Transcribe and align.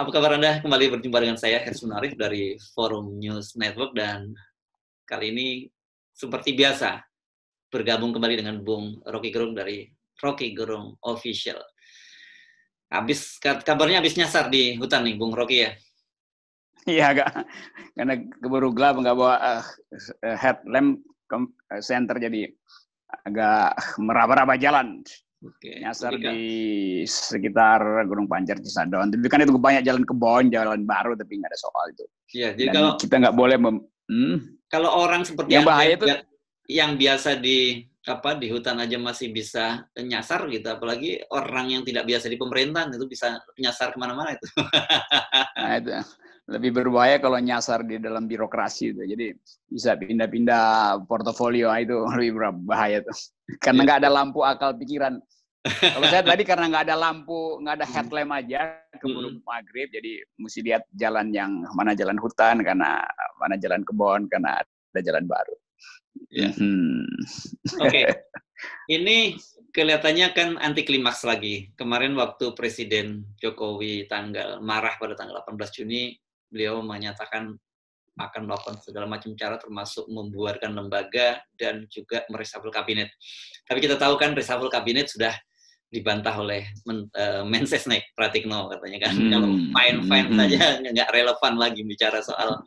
apa 0.00 0.16
kabar 0.16 0.40
Anda? 0.40 0.64
Kembali 0.64 0.96
berjumpa 0.96 1.20
dengan 1.20 1.36
saya, 1.36 1.60
Hersun 1.60 1.92
Arif 1.92 2.16
dari 2.16 2.56
Forum 2.72 3.20
News 3.20 3.52
Network 3.60 3.92
dan 3.92 4.32
kali 5.04 5.28
ini 5.28 5.48
seperti 6.16 6.56
biasa 6.56 7.04
bergabung 7.68 8.08
kembali 8.08 8.40
dengan 8.40 8.64
Bung 8.64 8.96
Rocky 9.04 9.28
Gerung 9.28 9.52
dari 9.52 9.84
Rocky 10.16 10.56
Gerung 10.56 10.96
Official. 11.04 11.60
Habis 12.88 13.36
kabarnya 13.44 14.00
habis 14.00 14.16
nyasar 14.16 14.48
di 14.48 14.80
hutan 14.80 15.04
nih, 15.04 15.20
Bung 15.20 15.36
Rocky 15.36 15.68
ya? 15.68 15.76
Iya 16.88 17.04
agak 17.12 17.28
karena 17.92 18.14
keburu 18.40 18.72
gelap 18.72 18.96
nggak 19.04 19.16
bawa 19.20 19.36
uh, 19.36 19.62
headlamp 20.32 21.04
center 21.84 22.16
jadi 22.16 22.48
agak 23.28 23.76
meraba-raba 24.00 24.56
jalan. 24.56 25.04
Oke. 25.40 25.80
Nyasar 25.80 26.20
di 26.20 27.00
sekitar 27.08 27.80
Gunung 28.04 28.28
Pancar 28.28 28.60
Cisadon. 28.60 29.08
Tapi 29.08 29.24
kan 29.32 29.40
itu 29.40 29.56
banyak 29.56 29.82
jalan 29.88 30.04
kebon, 30.04 30.52
jalan 30.52 30.84
baru 30.84 31.16
tapi 31.16 31.40
nggak 31.40 31.48
ada 31.48 31.60
soal 31.60 31.84
itu. 31.92 32.04
Iya, 32.36 32.48
jadi 32.52 32.68
Dan 32.68 32.74
kalau 32.76 32.90
kita 33.00 33.14
nggak 33.24 33.36
boleh 33.36 33.56
mem, 33.56 33.76
hmm? 34.12 34.36
kalau 34.68 34.90
orang 35.00 35.24
seperti 35.24 35.56
yang 35.56 35.64
bahaya 35.64 35.96
itu 35.96 36.06
yang 36.70 36.94
biasa 36.94 37.40
di 37.40 37.88
apa 38.06 38.32
di 38.32 38.48
hutan 38.48 38.80
aja 38.80 38.96
masih 38.96 39.32
bisa 39.32 39.84
nyasar 39.96 40.44
gitu, 40.52 40.68
apalagi 40.68 41.20
orang 41.32 41.72
yang 41.72 41.82
tidak 41.84 42.04
biasa 42.04 42.28
di 42.28 42.36
pemerintahan 42.36 42.92
itu 42.92 43.06
bisa 43.08 43.40
nyasar 43.56 43.92
ke 43.92 43.98
mana-mana 43.98 44.36
itu. 44.36 44.46
nah, 45.60 45.74
itu 45.76 45.92
lebih 46.50 46.82
berbahaya 46.82 47.22
kalau 47.22 47.38
nyasar 47.38 47.86
di 47.86 48.02
dalam 48.02 48.26
birokrasi 48.26 48.90
itu. 48.90 49.02
Jadi 49.06 49.26
bisa 49.70 49.94
pindah-pindah 49.94 50.98
portofolio 51.06 51.70
itu 51.78 51.94
lebih 52.18 52.42
berbahaya 52.42 53.06
tuh. 53.06 53.16
Karena 53.62 53.80
iya. 53.80 53.86
nggak 53.86 53.98
ada 54.04 54.10
lampu 54.10 54.42
akal 54.42 54.74
pikiran. 54.74 55.22
Kalau 55.60 56.06
saya 56.08 56.24
tadi 56.32 56.42
karena 56.48 56.72
nggak 56.72 56.84
ada 56.88 56.96
lampu, 56.96 57.60
nggak 57.60 57.74
ada 57.80 57.86
hmm. 57.86 57.94
headlamp 57.94 58.32
aja 58.32 58.60
keburu 58.96 59.28
hmm. 59.36 59.44
maghrib, 59.44 59.88
jadi 59.92 60.12
mesti 60.40 60.60
lihat 60.64 60.82
jalan 60.96 61.28
yang 61.36 61.52
mana 61.76 61.92
jalan 61.92 62.16
hutan, 62.16 62.64
karena 62.64 63.04
mana 63.36 63.60
jalan 63.60 63.84
kebun, 63.84 64.24
karena 64.32 64.60
ada 64.64 65.00
jalan 65.04 65.24
baru. 65.28 65.56
Yeah. 66.32 66.52
Hmm. 66.56 67.04
Oke, 67.76 67.86
okay. 67.86 68.06
ini 68.96 69.36
kelihatannya 69.70 70.26
kan 70.32 70.48
anti 70.58 70.82
klimaks 70.82 71.28
lagi. 71.28 71.70
Kemarin 71.76 72.16
waktu 72.16 72.56
Presiden 72.56 73.28
Jokowi 73.36 74.08
tanggal 74.08 74.64
marah 74.64 74.96
pada 74.96 75.12
tanggal 75.12 75.44
18 75.44 75.76
Juni, 75.76 76.16
beliau 76.48 76.80
menyatakan 76.80 77.52
akan 78.20 78.42
melakukan 78.44 78.76
segala 78.84 79.08
macam 79.08 79.32
cara 79.32 79.56
termasuk 79.56 80.04
membuarkan 80.10 80.76
lembaga 80.76 81.40
dan 81.56 81.88
juga 81.88 82.26
mereshuffle 82.28 82.68
kabinet. 82.68 83.08
Tapi 83.64 83.80
kita 83.80 83.96
tahu 83.96 84.20
kan 84.20 84.36
reshuffle 84.36 84.68
kabinet 84.68 85.08
sudah 85.08 85.32
dibantah 85.90 86.38
oleh 86.38 86.70
men, 86.86 87.10
uh, 87.18 87.42
Mensesnek 87.42 88.14
Pratikno 88.14 88.70
katanya 88.70 89.10
kan 89.10 89.14
hmm. 89.18 89.30
kalau 89.34 89.50
fine 89.50 89.98
fine 90.06 90.28
hmm. 90.30 90.38
saja 90.38 90.60
nggak 90.86 91.10
relevan 91.10 91.54
lagi 91.58 91.82
bicara 91.82 92.22
soal 92.22 92.62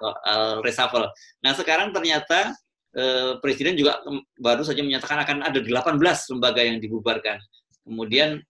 soal 0.00 0.64
reshuffle. 0.64 1.06
Nah 1.44 1.52
sekarang 1.52 1.92
ternyata 1.92 2.56
uh, 2.96 3.36
Presiden 3.44 3.76
juga 3.76 4.00
baru 4.40 4.64
saja 4.64 4.80
menyatakan 4.80 5.20
akan 5.22 5.38
ada 5.44 5.60
18 5.60 6.00
lembaga 6.32 6.60
yang 6.64 6.80
dibubarkan. 6.80 7.36
Kemudian 7.84 8.40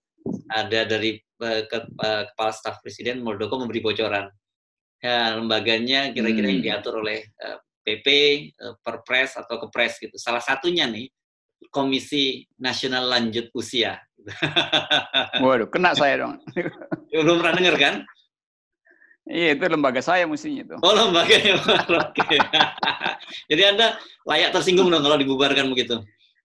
ada 0.48 0.86
dari 0.86 1.18
uh, 1.42 1.62
ke, 1.66 1.78
uh, 2.00 2.22
kepala 2.30 2.52
staf 2.54 2.78
Presiden 2.80 3.20
Muldoko 3.20 3.58
memberi 3.58 3.82
bocoran 3.82 4.30
ya, 5.02 5.36
lembaganya 5.36 6.14
kira-kira 6.14 6.46
hmm. 6.48 6.52
yang 6.54 6.62
diatur 6.62 7.02
oleh 7.02 7.26
uh, 7.42 7.58
PP, 7.84 8.06
uh, 8.62 8.74
Perpres 8.80 9.36
atau 9.36 9.60
Kepres 9.66 10.00
gitu. 10.00 10.16
Salah 10.16 10.40
satunya 10.40 10.88
nih 10.88 11.10
Komisi 11.70 12.44
Nasional 12.60 13.08
Lanjut 13.08 13.48
Usia. 13.54 14.00
Waduh, 15.44 15.68
kena 15.68 15.92
saya 15.92 16.24
dong. 16.24 16.40
Belum 17.12 17.40
pernah 17.40 17.54
dengar 17.56 17.76
kan? 17.76 17.94
Iya, 19.24 19.56
itu 19.56 19.64
lembaga 19.72 20.04
saya 20.04 20.28
mestinya 20.28 20.68
itu. 20.68 20.76
Oh, 20.84 20.92
lembaga 20.92 21.32
ya. 21.32 21.56
Oke. 22.12 22.36
Jadi 23.48 23.62
Anda 23.64 23.96
layak 24.28 24.52
tersinggung 24.52 24.92
dong 24.92 25.00
kalau 25.00 25.16
dibubarkan 25.16 25.72
begitu. 25.72 26.04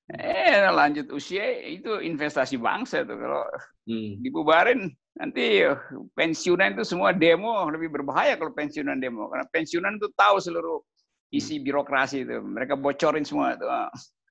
Eh, 0.10 0.66
lanjut 0.74 1.14
usia 1.14 1.46
itu 1.70 2.02
investasi 2.02 2.58
bangsa 2.58 3.06
tuh 3.06 3.14
kalau 3.14 3.46
hmm. 3.86 4.26
dibubarin 4.26 4.90
nanti 5.14 5.62
eh, 5.62 5.78
pensiunan 6.18 6.74
itu 6.74 6.82
semua 6.82 7.14
demo 7.14 7.70
lebih 7.70 7.94
berbahaya 7.94 8.34
kalau 8.34 8.50
pensiunan 8.50 8.98
demo 8.98 9.30
karena 9.30 9.46
pensiunan 9.54 10.02
itu 10.02 10.10
tahu 10.18 10.42
seluruh 10.42 10.82
isi 11.30 11.62
hmm. 11.62 11.66
birokrasi 11.68 12.26
itu 12.26 12.42
mereka 12.42 12.74
bocorin 12.74 13.22
semua 13.22 13.54
itu. 13.54 13.70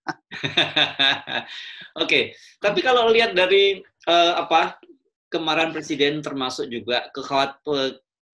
Oke, 1.99 2.05
okay. 2.05 2.25
tapi 2.63 2.81
kalau 2.81 3.11
lihat 3.13 3.37
dari 3.37 3.83
uh, 4.09 4.35
apa 4.41 4.81
kemarin 5.29 5.73
presiden 5.77 6.25
termasuk 6.25 6.73
juga 6.73 7.13
kekhawat 7.13 7.61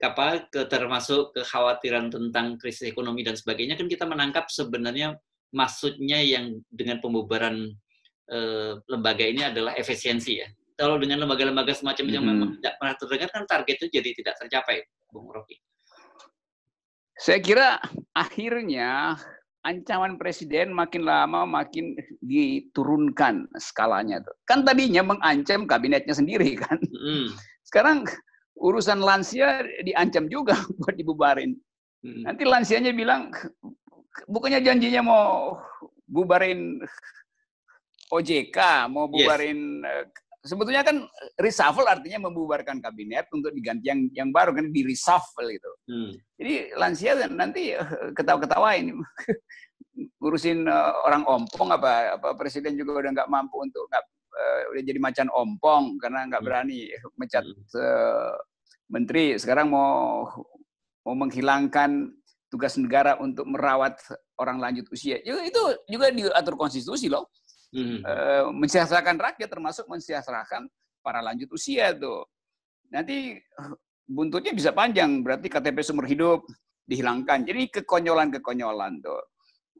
apa 0.04 0.46
ke, 0.52 0.68
termasuk 0.68 1.34
kekhawatiran 1.34 2.12
tentang 2.12 2.60
krisis 2.60 2.86
ekonomi 2.86 3.24
dan 3.24 3.34
sebagainya 3.34 3.74
kan 3.74 3.88
kita 3.88 4.04
menangkap 4.04 4.46
sebenarnya 4.52 5.16
maksudnya 5.54 6.18
yang 6.20 6.60
dengan 6.68 6.98
pembubaran 6.98 7.72
eh, 8.28 8.72
lembaga 8.90 9.24
ini 9.24 9.46
adalah 9.46 9.72
efisiensi 9.78 10.42
ya. 10.42 10.48
Kalau 10.74 10.98
dengan 10.98 11.22
lembaga-lembaga 11.22 11.70
semacam 11.70 11.94
mm 11.94 12.10
-hmm. 12.10 12.16
yang 12.18 12.24
memang 12.26 12.48
tidak 12.58 12.74
pernah 12.82 12.94
terdengar 12.98 13.28
kan 13.30 13.42
target 13.46 13.74
itu 13.78 13.86
jadi 13.94 14.10
tidak 14.10 14.34
tercapai, 14.42 14.76
Bung 15.06 15.30
Rocky. 15.30 15.62
Saya 17.14 17.38
kira 17.38 17.78
akhirnya 18.10 19.14
ancaman 19.64 20.20
presiden 20.20 20.76
makin 20.76 21.08
lama 21.08 21.48
makin 21.48 21.96
diturunkan 22.20 23.48
skalanya 23.56 24.20
tuh. 24.20 24.36
Kan 24.44 24.62
tadinya 24.62 25.00
mengancam 25.00 25.64
kabinetnya 25.64 26.12
sendiri 26.12 26.54
kan. 26.62 26.76
Mm. 26.78 27.32
Sekarang 27.64 28.04
urusan 28.60 29.00
lansia 29.00 29.64
diancam 29.82 30.28
juga 30.28 30.54
buat 30.78 30.94
dibubarin. 30.94 31.56
Mm. 32.04 32.22
Nanti 32.28 32.42
lansianya 32.44 32.92
bilang 32.92 33.32
bukannya 34.28 34.60
janjinya 34.60 35.02
mau 35.02 35.58
bubarin 36.04 36.78
OJK, 38.12 38.86
mau 38.92 39.08
bubarin 39.08 39.82
yes. 39.82 40.23
Sebetulnya 40.44 40.84
kan 40.84 41.08
reshuffle 41.40 41.88
artinya 41.88 42.28
membubarkan 42.28 42.78
kabinet 42.84 43.24
untuk 43.32 43.50
diganti 43.56 43.88
yang 43.88 44.00
yang 44.12 44.28
baru 44.28 44.52
kan 44.52 44.68
di 44.68 44.84
reshuffle 44.84 45.48
itu. 45.48 45.72
Hmm. 45.88 46.12
Jadi 46.36 46.54
lansia 46.76 47.12
nanti 47.32 47.72
ketawa-ketawa 48.12 48.76
ini 48.76 48.92
ngurusin 50.20 50.68
orang 51.04 51.24
ompong 51.24 51.72
apa 51.72 52.20
apa 52.20 52.28
presiden 52.36 52.76
juga 52.76 53.00
udah 53.00 53.10
nggak 53.16 53.30
mampu 53.32 53.56
untuk 53.64 53.88
nggak 53.88 54.04
uh, 54.36 54.60
udah 54.76 54.82
jadi 54.84 55.00
macan 55.00 55.28
ompong 55.32 55.96
karena 55.96 56.28
nggak 56.28 56.42
hmm. 56.44 56.48
berani 56.48 56.78
mencat 57.16 57.44
uh, 57.80 58.36
menteri 58.92 59.40
sekarang 59.40 59.72
mau 59.72 60.28
mau 61.04 61.14
menghilangkan 61.16 62.12
tugas 62.52 62.78
negara 62.78 63.18
untuk 63.18 63.50
merawat 63.50 63.98
orang 64.38 64.62
lanjut 64.62 64.86
usia. 64.94 65.18
Itu 65.20 65.62
juga 65.90 66.14
diatur 66.14 66.54
konstitusi 66.54 67.10
loh. 67.10 67.26
Hmm. 67.74 68.00
E, 68.06 68.14
mensejahterakan 68.54 69.18
rakyat 69.18 69.48
termasuk 69.50 69.84
mensejahterakan 69.90 70.70
para 71.02 71.18
lanjut 71.18 71.50
usia 71.50 71.90
tuh. 71.90 72.22
Nanti 72.94 73.34
buntutnya 74.06 74.54
bisa 74.54 74.70
panjang, 74.70 75.26
berarti 75.26 75.50
KTP 75.50 75.82
sumber 75.82 76.06
hidup 76.06 76.46
dihilangkan. 76.86 77.42
Jadi 77.42 77.74
kekonyolan-kekonyolan 77.82 79.02
tuh. 79.02 79.20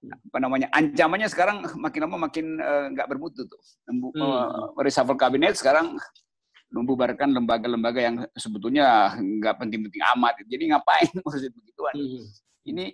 Apa 0.04 0.38
namanya? 0.42 0.68
Ancamannya 0.74 1.30
sekarang 1.30 1.64
makin 1.78 2.00
lama 2.04 2.28
makin 2.28 2.58
eh, 2.58 2.86
nggak 2.92 3.06
uh, 3.06 3.10
bermutu 3.14 3.46
tuh. 3.46 3.62
Hmm. 3.88 4.10
Uh, 4.12 4.74
reshuffle 4.82 5.16
kabinet 5.16 5.54
sekarang 5.54 5.96
membubarkan 6.74 7.30
lembaga-lembaga 7.30 8.02
yang 8.02 8.16
sebetulnya 8.34 9.14
nggak 9.16 9.56
penting-penting 9.62 10.02
amat. 10.18 10.42
Jadi 10.44 10.74
ngapain 10.74 11.08
maksud 11.24 11.54
begituan? 11.54 11.94
Hmm 11.94 12.26
ini 12.64 12.90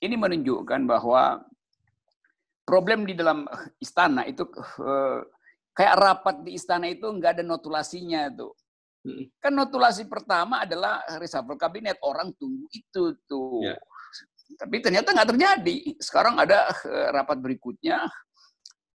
ini 0.00 0.14
menunjukkan 0.16 0.88
bahwa 0.88 1.44
problem 2.70 3.02
di 3.02 3.18
dalam 3.18 3.50
istana 3.82 4.22
itu 4.30 4.46
uh, 4.78 5.26
kayak 5.74 5.98
rapat 5.98 6.36
di 6.46 6.54
istana 6.54 6.86
itu 6.86 7.10
nggak 7.10 7.42
ada 7.42 7.42
notulasinya 7.42 8.30
tuh. 8.30 8.54
Kan 9.42 9.58
notulasi 9.58 10.06
pertama 10.06 10.62
adalah 10.62 11.02
reshuffle 11.18 11.58
kabinet 11.58 11.98
orang 12.06 12.30
tunggu 12.38 12.70
itu 12.70 13.18
tuh. 13.26 13.66
Yeah. 13.66 13.82
Tapi 14.54 14.78
ternyata 14.78 15.10
nggak 15.10 15.30
terjadi. 15.34 15.76
Sekarang 15.98 16.38
ada 16.38 16.70
uh, 16.70 17.08
rapat 17.10 17.42
berikutnya 17.42 18.06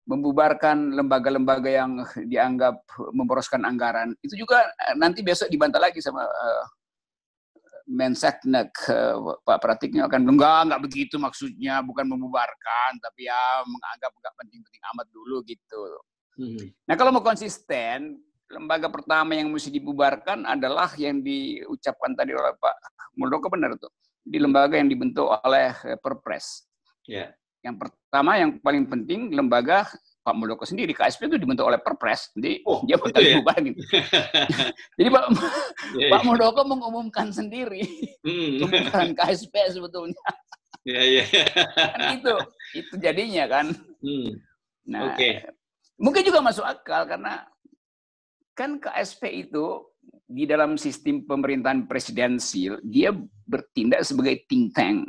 membubarkan 0.05 0.93
lembaga-lembaga 0.93 1.71
yang 1.71 2.05
dianggap 2.29 2.77
memboroskan 3.15 3.65
anggaran. 3.65 4.13
Itu 4.21 4.37
juga 4.37 4.69
eh, 4.85 4.93
nanti 4.99 5.25
besok 5.25 5.49
dibantah 5.49 5.81
lagi 5.81 5.97
sama 6.03 6.27
uh, 6.27 6.63
Menseknek 7.83 8.71
Pak 9.43 9.59
Pratiknya 9.59 10.07
akan 10.07 10.23
enggak 10.23 10.59
enggak 10.71 10.81
begitu 10.87 11.15
maksudnya 11.19 11.83
bukan 11.83 12.07
membubarkan 12.07 12.95
tapi 13.03 13.27
ya 13.27 13.63
menganggap 13.67 14.11
enggak 14.15 14.33
penting-penting 14.39 14.81
amat 14.95 15.07
dulu 15.11 15.37
gitu. 15.43 15.83
Hmm. 16.39 16.65
Nah 16.87 16.95
kalau 16.95 17.11
mau 17.11 17.23
konsisten 17.23 18.23
lembaga 18.47 18.87
pertama 18.87 19.35
yang 19.35 19.51
mesti 19.51 19.73
dibubarkan 19.73 20.47
adalah 20.47 20.93
yang 20.95 21.19
diucapkan 21.19 22.15
tadi 22.15 22.31
oleh 22.31 22.55
Pak 22.55 22.75
Muldoko 23.19 23.51
benar 23.51 23.75
tuh 23.75 23.91
di 24.23 24.39
lembaga 24.39 24.79
yang 24.79 24.87
dibentuk 24.87 25.27
oleh 25.43 25.75
Perpres. 25.99 26.63
Yeah. 27.03 27.35
Yang 27.63 27.87
pertama 27.87 28.39
yang 28.39 28.59
paling 28.63 28.87
penting 28.87 29.35
lembaga 29.35 29.87
Pak 30.23 30.33
Muldoko 30.39 30.63
sendiri. 30.63 30.95
KSP 30.95 31.27
itu 31.27 31.35
dibentuk 31.35 31.67
oleh 31.67 31.77
Perpres. 31.77 32.31
Jadi 32.31 32.63
oh, 32.63 32.79
dia 32.87 32.95
bakal 32.95 33.19
ya? 33.19 33.43
gitu. 33.43 33.81
Jadi 34.97 35.09
Pak, 35.11 35.23
yeah, 35.99 36.11
Pak 36.15 36.21
Muldoko 36.23 36.63
mengumumkan 36.63 37.27
sendiri 37.35 37.83
pembubaran 38.23 39.11
KSP 39.11 39.55
sebetulnya. 39.75 40.23
Iya, 40.87 41.01
iya. 41.03 41.23
Kan 41.75 41.99
itu, 42.19 42.35
itu 42.75 42.93
jadinya 42.99 43.43
kan. 43.51 43.65
Hmm. 44.03 44.29
Nah, 44.83 45.15
okay. 45.15 45.43
mungkin 45.95 46.27
juga 46.27 46.43
masuk 46.43 46.63
akal 46.67 47.07
karena 47.07 47.43
kan 48.51 48.79
KSP 48.79 49.47
itu 49.47 49.79
di 50.27 50.43
dalam 50.47 50.75
sistem 50.75 51.23
pemerintahan 51.23 51.87
presidensil 51.87 52.79
dia 52.83 53.15
bertindak 53.47 54.03
sebagai 54.03 54.43
think 54.47 54.71
tank. 54.75 55.07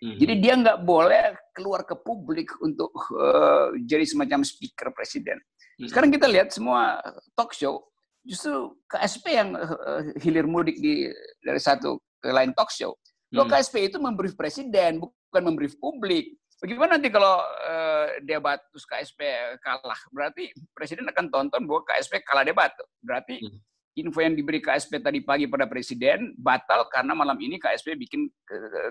Hmm. 0.00 0.16
Jadi 0.16 0.34
dia 0.40 0.56
nggak 0.56 0.80
boleh 0.88 1.36
keluar 1.52 1.84
ke 1.84 1.92
publik 1.92 2.48
untuk 2.64 2.88
uh, 3.12 3.76
jadi 3.84 4.08
semacam 4.08 4.40
speaker 4.40 4.88
presiden. 4.96 5.36
Hmm. 5.76 5.88
Sekarang 5.92 6.08
kita 6.08 6.24
lihat 6.24 6.48
semua 6.56 7.04
talk 7.36 7.52
show 7.52 7.84
justru 8.24 8.76
KSP 8.88 9.26
yang 9.32 9.56
uh, 9.56 10.00
hilir 10.20 10.48
mudik 10.48 10.80
di 10.80 11.08
dari 11.44 11.60
satu 11.60 12.00
ke 12.20 12.32
lain 12.32 12.56
talk 12.56 12.72
show. 12.72 12.96
Lo 13.36 13.44
hmm. 13.44 13.52
KSP 13.52 13.92
itu 13.92 14.00
memberi 14.00 14.32
presiden 14.32 15.04
bukan 15.04 15.42
memberi 15.44 15.68
publik. 15.76 16.32
Bagaimana 16.60 17.00
nanti 17.00 17.08
kalau 17.08 17.40
uh, 17.40 18.08
debat 18.24 18.60
terus 18.72 18.88
KSP 18.88 19.20
kalah? 19.60 20.00
Berarti 20.12 20.48
presiden 20.72 21.08
akan 21.08 21.28
tonton 21.28 21.64
bahwa 21.68 21.84
KSP 21.84 22.24
kalah 22.24 22.44
debat. 22.44 22.72
Berarti 23.04 23.36
hmm 23.40 23.69
info 23.98 24.22
yang 24.22 24.38
diberi 24.38 24.62
KSP 24.62 25.02
tadi 25.02 25.20
pagi 25.24 25.50
pada 25.50 25.66
presiden 25.66 26.34
batal 26.38 26.86
karena 26.92 27.16
malam 27.16 27.34
ini 27.42 27.58
KSP 27.58 27.98
bikin 27.98 28.30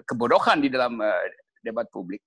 kebodohan 0.04 0.60
di 0.60 0.68
dalam 0.68 1.00
uh, 1.00 1.24
debat 1.64 1.88
publik. 1.88 2.20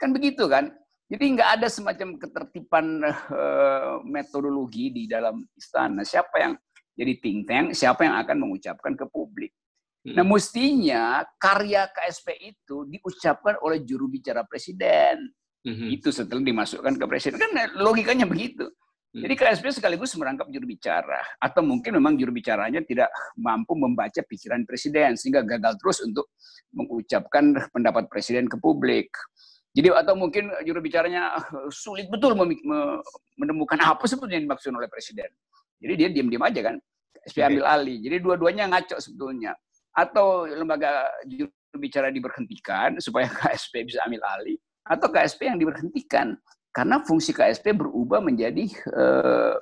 Kan 0.00 0.16
begitu 0.16 0.48
kan? 0.48 0.72
Jadi 1.04 1.24
nggak 1.36 1.50
ada 1.60 1.68
semacam 1.68 2.16
ketertiban 2.16 3.04
uh, 3.04 4.00
metodologi 4.08 4.88
di 4.88 5.04
dalam 5.04 5.44
istana. 5.52 6.00
Siapa 6.00 6.36
yang 6.40 6.52
jadi 6.96 7.12
think 7.20 7.44
tank, 7.44 7.66
siapa 7.76 8.08
yang 8.08 8.16
akan 8.24 8.48
mengucapkan 8.48 8.96
ke 8.96 9.04
publik. 9.12 9.52
Hmm. 10.04 10.16
Nah 10.16 10.24
mestinya 10.24 11.24
karya 11.36 11.88
KSP 11.92 12.56
itu 12.56 12.88
diucapkan 12.88 13.60
oleh 13.60 13.84
juru 13.84 14.08
bicara 14.08 14.44
presiden. 14.48 15.28
Hmm. 15.64 15.88
Itu 15.92 16.12
setelah 16.12 16.44
dimasukkan 16.44 16.96
ke 16.96 17.04
presiden. 17.08 17.40
Kan 17.40 17.52
logikanya 17.80 18.24
begitu. 18.28 18.68
Jadi 19.14 19.34
KSP 19.38 19.78
sekaligus 19.78 20.10
merangkap 20.18 20.50
juru 20.50 20.66
bicara 20.66 21.22
atau 21.38 21.62
mungkin 21.62 21.94
memang 22.02 22.18
juru 22.18 22.34
bicaranya 22.34 22.82
tidak 22.82 23.14
mampu 23.38 23.78
membaca 23.78 24.18
pikiran 24.26 24.66
presiden 24.66 25.14
sehingga 25.14 25.46
gagal 25.46 25.78
terus 25.78 26.02
untuk 26.02 26.34
mengucapkan 26.74 27.54
pendapat 27.70 28.10
presiden 28.10 28.50
ke 28.50 28.58
publik. 28.58 29.14
Jadi 29.70 29.94
atau 29.94 30.18
mungkin 30.18 30.50
juru 30.66 30.82
bicaranya 30.82 31.38
eh, 31.38 31.70
sulit 31.70 32.10
betul 32.10 32.34
menemukan 33.38 33.78
apa 33.78 34.02
sebetulnya 34.02 34.42
yang 34.42 34.50
dimaksud 34.50 34.74
oleh 34.74 34.90
presiden. 34.90 35.30
Jadi 35.78 35.92
dia 35.94 36.08
diam-diam 36.10 36.42
aja 36.42 36.60
kan. 36.74 36.76
KSP 37.14 37.38
ambil 37.38 37.64
alih. 37.70 37.98
Jadi 38.02 38.16
dua-duanya 38.18 38.66
ngaco 38.66 38.98
sebetulnya. 38.98 39.54
Atau 39.94 40.50
lembaga 40.50 41.06
juru 41.22 41.54
bicara 41.78 42.10
diberhentikan 42.10 42.98
supaya 42.98 43.30
KSP 43.30 43.86
bisa 43.86 44.02
ambil 44.02 44.26
alih 44.26 44.58
atau 44.84 45.08
KSP 45.08 45.48
yang 45.48 45.56
diberhentikan 45.56 46.36
karena 46.74 46.98
fungsi 47.06 47.30
KSP 47.30 47.70
berubah 47.78 48.18
menjadi 48.18 48.66
uh, 48.90 49.54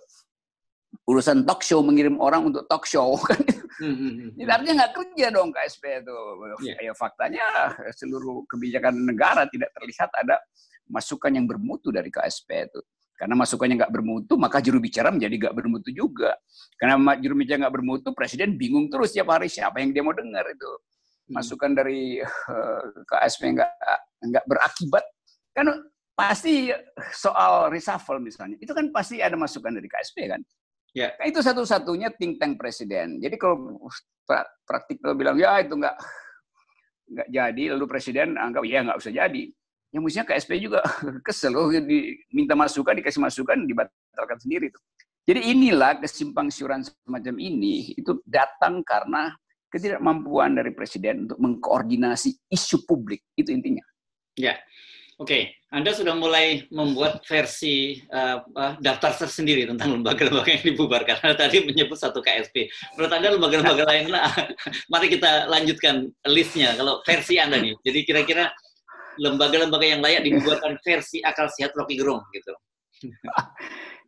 urusan 1.04 1.44
talk 1.44 1.60
show, 1.60 1.84
mengirim 1.84 2.16
orang 2.16 2.48
untuk 2.48 2.64
talk 2.72 2.88
show. 2.88 3.20
Kan? 3.28 3.44
Hmm, 3.76 3.96
hmm, 3.96 4.12
hmm. 4.16 4.30
Jadi 4.40 4.50
artinya 4.50 4.74
nggak 4.80 4.92
kerja 4.96 5.26
dong 5.28 5.48
KSP 5.52 5.84
itu. 6.00 6.18
Yeah. 6.64 6.80
Ya 6.88 6.92
faktanya 6.96 7.44
seluruh 7.92 8.48
kebijakan 8.48 8.96
negara 8.96 9.44
tidak 9.52 9.76
terlihat 9.76 10.08
ada 10.16 10.40
masukan 10.88 11.36
yang 11.36 11.44
bermutu 11.44 11.92
dari 11.92 12.08
KSP 12.08 12.72
itu. 12.72 12.80
Karena 13.12 13.38
masukannya 13.38 13.76
nggak 13.84 13.92
bermutu, 13.92 14.34
maka 14.34 14.58
juru 14.58 14.82
bicara 14.82 15.12
menjadi 15.12 15.46
nggak 15.46 15.54
bermutu 15.54 15.92
juga. 15.92 16.32
Karena 16.80 16.96
juru 17.20 17.34
bicara 17.38 17.68
nggak 17.68 17.74
bermutu, 17.76 18.08
presiden 18.16 18.56
bingung 18.56 18.88
terus 18.88 19.12
setiap 19.12 19.36
hari 19.36 19.52
siapa 19.52 19.78
yang 19.84 19.92
dia 19.92 20.02
mau 20.02 20.16
dengar 20.16 20.48
itu. 20.48 20.72
Masukan 21.30 21.76
dari 21.76 22.18
uh, 22.24 22.82
eh, 22.82 23.04
KSP 23.04 23.52
nggak 23.52 23.70
nggak 24.32 24.44
berakibat. 24.48 25.04
Kan 25.52 25.91
pasti 26.12 26.68
soal 27.16 27.72
reshuffle 27.72 28.20
misalnya, 28.20 28.60
itu 28.60 28.72
kan 28.72 28.88
pasti 28.92 29.20
ada 29.24 29.34
masukan 29.34 29.72
dari 29.72 29.88
KSP 29.88 30.28
kan? 30.28 30.40
Ya. 30.92 31.16
Kan 31.16 31.26
itu 31.32 31.40
satu-satunya 31.40 32.12
think 32.20 32.36
tank 32.36 32.60
presiden. 32.60 33.16
Jadi 33.20 33.36
kalau 33.40 33.80
praktik 34.68 35.00
bilang 35.16 35.40
ya 35.40 35.60
itu 35.64 35.72
nggak 35.72 35.96
nggak 37.12 37.28
jadi, 37.32 37.62
lalu 37.76 37.84
presiden 37.88 38.36
anggap 38.36 38.64
ya 38.68 38.84
nggak 38.84 39.00
usah 39.00 39.12
jadi. 39.12 39.44
Ya 39.92 40.00
mestinya 40.00 40.24
KSP 40.32 40.50
juga 40.60 40.80
kesel, 41.26 41.52
oh, 41.52 41.68
diminta 41.68 42.56
masukan, 42.56 42.96
dikasih 42.96 43.20
masukan, 43.20 43.68
dibatalkan 43.68 44.38
sendiri 44.40 44.72
tuh. 44.72 44.80
Jadi 45.22 45.54
inilah 45.54 46.00
kesimpang 46.02 46.50
siuran 46.50 46.82
semacam 46.82 47.36
ini 47.38 47.94
itu 47.94 48.18
datang 48.24 48.82
karena 48.82 49.30
ketidakmampuan 49.70 50.56
dari 50.58 50.72
presiden 50.74 51.28
untuk 51.28 51.38
mengkoordinasi 51.40 52.52
isu 52.52 52.84
publik 52.84 53.22
itu 53.38 53.54
intinya. 53.54 53.84
Ya, 54.36 54.56
Oke, 55.22 55.61
Anda 55.72 55.96
sudah 55.96 56.12
mulai 56.12 56.68
membuat 56.68 57.24
versi 57.24 57.96
uh, 58.12 58.44
uh, 58.44 58.76
daftar 58.76 59.24
tersendiri 59.24 59.64
tentang 59.64 59.96
lembaga-lembaga 59.96 60.52
yang 60.52 60.64
dibubarkan. 60.68 61.16
Anda 61.24 61.48
tadi 61.48 61.64
menyebut 61.64 61.96
satu 61.96 62.20
KSP. 62.20 62.68
Menurut 62.92 63.12
Anda 63.16 63.28
lembaga-lembaga 63.32 63.84
lain, 63.88 64.12
nah, 64.12 64.28
mari 64.92 65.08
kita 65.08 65.48
lanjutkan 65.48 66.12
listnya. 66.28 66.76
Kalau 66.76 67.00
versi 67.08 67.40
Anda 67.40 67.56
nih, 67.56 67.72
jadi 67.88 67.98
kira-kira 68.04 68.52
lembaga-lembaga 69.16 69.86
yang 69.88 70.04
layak 70.04 70.28
dibubarkan 70.28 70.76
versi 70.84 71.24
akal 71.24 71.48
sehat 71.48 71.72
Rocky 71.72 71.96
Gerung 71.96 72.20
gitu. 72.36 72.52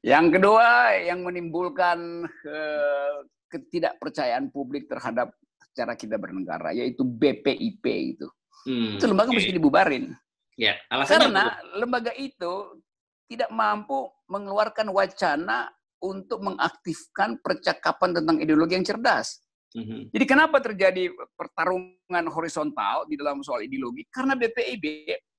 Yang 0.05 0.37
kedua, 0.37 1.01
yang 1.01 1.25
menimbulkan 1.25 2.29
uh, 2.29 3.17
ketidakpercayaan 3.49 4.53
publik 4.53 4.85
terhadap 4.85 5.33
cara 5.73 5.97
kita 5.97 6.21
bernegara, 6.21 6.77
yaitu 6.77 7.09
BPIP 7.09 7.85
itu. 8.13 8.29
Hmm, 8.69 9.01
itu 9.01 9.05
lembaga 9.09 9.33
okay. 9.33 9.41
mesti 9.41 9.57
dibubarin. 9.57 10.13
Ya, 10.55 10.79
alasannya 10.87 11.31
Karena 11.31 11.45
apa? 11.51 11.79
lembaga 11.79 12.13
itu 12.15 12.79
tidak 13.27 13.51
mampu 13.51 14.07
mengeluarkan 14.31 14.87
wacana 14.95 15.73
untuk 15.99 16.45
mengaktifkan 16.45 17.41
percakapan 17.41 18.21
tentang 18.21 18.37
ideologi 18.39 18.77
yang 18.77 18.87
cerdas. 18.87 19.43
Mm-hmm. 19.75 20.15
Jadi 20.15 20.25
kenapa 20.29 20.63
terjadi 20.63 21.11
pertarungan 21.35 22.25
horizontal 22.31 23.11
di 23.11 23.19
dalam 23.19 23.43
soal 23.43 23.67
ideologi? 23.67 24.07
Karena 24.07 24.39
BPIB, 24.39 24.85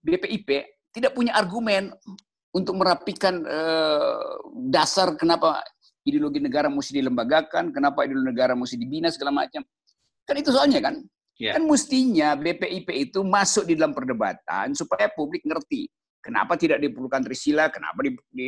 BPIP 0.04 0.50
tidak 0.92 1.16
punya 1.16 1.32
argumen 1.40 1.96
untuk 2.52 2.76
merapikan 2.76 3.48
eh, 3.48 4.32
dasar 4.68 5.16
kenapa 5.16 5.64
ideologi 6.04 6.44
negara 6.44 6.68
mesti 6.68 7.00
dilembagakan, 7.00 7.72
kenapa 7.72 8.04
ideologi 8.04 8.32
negara 8.36 8.54
mesti 8.56 8.76
dibina 8.76 9.08
segala 9.08 9.46
macam. 9.46 9.64
Kan 10.28 10.36
itu 10.36 10.52
soalnya 10.52 10.84
kan. 10.84 11.00
Yeah. 11.36 11.60
Kan 11.60 11.68
mestinya 11.68 12.32
BPIP 12.40 13.12
itu 13.12 13.20
masuk 13.20 13.68
di 13.68 13.76
dalam 13.76 13.92
perdebatan 13.92 14.72
supaya 14.72 15.12
publik 15.12 15.44
ngerti 15.44 15.92
kenapa 16.26 16.58
tidak 16.58 16.82
diperlukan 16.82 17.22
Trisila, 17.22 17.70
kenapa 17.70 18.02
di, 18.02 18.18
di, 18.34 18.48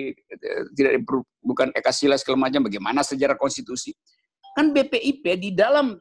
tidak 0.74 0.98
diperlukan 0.98 1.70
Ekasila 1.78 2.18
segala 2.18 2.50
macam, 2.50 2.66
bagaimana 2.66 3.06
sejarah 3.06 3.38
konstitusi. 3.38 3.94
Kan 4.58 4.74
BPIP 4.74 5.24
di 5.38 5.54
dalam 5.54 5.94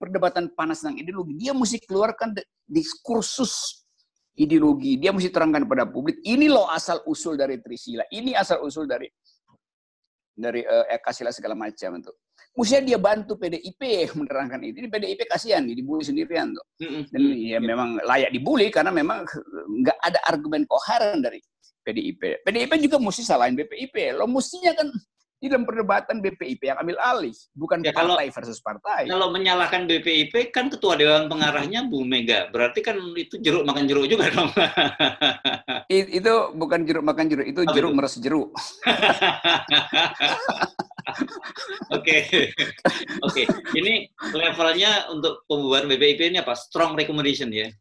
perdebatan 0.00 0.56
panas 0.56 0.80
tentang 0.80 0.96
ideologi, 0.96 1.36
dia 1.36 1.52
mesti 1.52 1.84
keluarkan 1.84 2.32
diskursus 2.64 3.84
ideologi. 4.40 4.96
Dia 4.96 5.12
mesti 5.12 5.28
terangkan 5.28 5.68
pada 5.68 5.84
publik, 5.84 6.24
ini 6.24 6.48
loh 6.48 6.64
asal 6.72 7.04
usul 7.04 7.36
dari 7.36 7.60
Trisila, 7.60 8.08
ini 8.08 8.32
asal 8.32 8.64
usul 8.64 8.88
dari 8.88 9.04
dari 10.32 10.64
uh, 10.64 10.88
Ekasila 10.88 11.34
segala 11.34 11.52
macam 11.52 12.00
itu. 12.00 12.12
Mestinya 12.56 12.82
dia 12.90 12.98
bantu 12.98 13.38
PDIP 13.38 14.10
menerangkan 14.18 14.58
itu. 14.66 14.82
Ini 14.82 14.88
PDIP 14.90 15.20
kasihan, 15.30 15.62
dibully 15.62 16.02
sendirian 16.02 16.50
tuh. 16.50 16.66
Dan 17.12 17.22
ya 17.38 17.62
memang 17.62 18.02
layak 18.02 18.34
dibully 18.34 18.66
karena 18.72 18.90
memang 18.90 19.22
nggak 19.84 19.98
ada 20.02 20.18
argumen 20.26 20.66
koheren 20.66 21.22
dari 21.22 21.38
PDIP. 21.86 22.42
PDIP 22.42 22.90
juga 22.90 22.98
mesti 22.98 23.22
salahin 23.22 23.54
BPIP. 23.54 24.18
Lo 24.18 24.26
mestinya 24.26 24.74
kan 24.74 24.90
di 25.38 25.46
dalam 25.46 25.62
perdebatan 25.62 26.18
BPIP 26.18 26.66
yang 26.66 26.82
ambil 26.82 26.98
alih, 26.98 27.30
bukan 27.54 27.78
ya, 27.86 27.94
partai 27.94 28.26
kalau, 28.26 28.34
versus 28.34 28.58
partai. 28.58 29.06
Kalau 29.06 29.30
menyalahkan 29.30 29.86
BPIP 29.86 30.50
kan 30.50 30.66
ketua 30.66 30.98
dewan 30.98 31.30
pengarahnya 31.30 31.86
Bu 31.86 32.02
Mega, 32.02 32.50
berarti 32.50 32.82
kan 32.82 32.98
itu 33.14 33.38
jeruk 33.38 33.62
makan 33.62 33.86
jeruk 33.86 34.10
juga 34.10 34.26
dong. 34.34 34.50
itu 35.86 36.34
bukan 36.58 36.82
jeruk 36.82 37.06
makan 37.06 37.30
jeruk, 37.30 37.46
itu 37.46 37.62
jeruk 37.70 37.94
meres 37.94 38.18
jeruk. 38.18 38.50
Oke, 41.96 42.28
oke. 43.24 43.42
Ini 43.72 44.12
levelnya 44.36 45.08
untuk 45.08 45.48
pembubaran 45.48 45.88
BPIP 45.88 46.20
ini 46.34 46.38
apa? 46.44 46.52
Strong 46.52 47.00
recommendation 47.00 47.48
ya? 47.48 47.72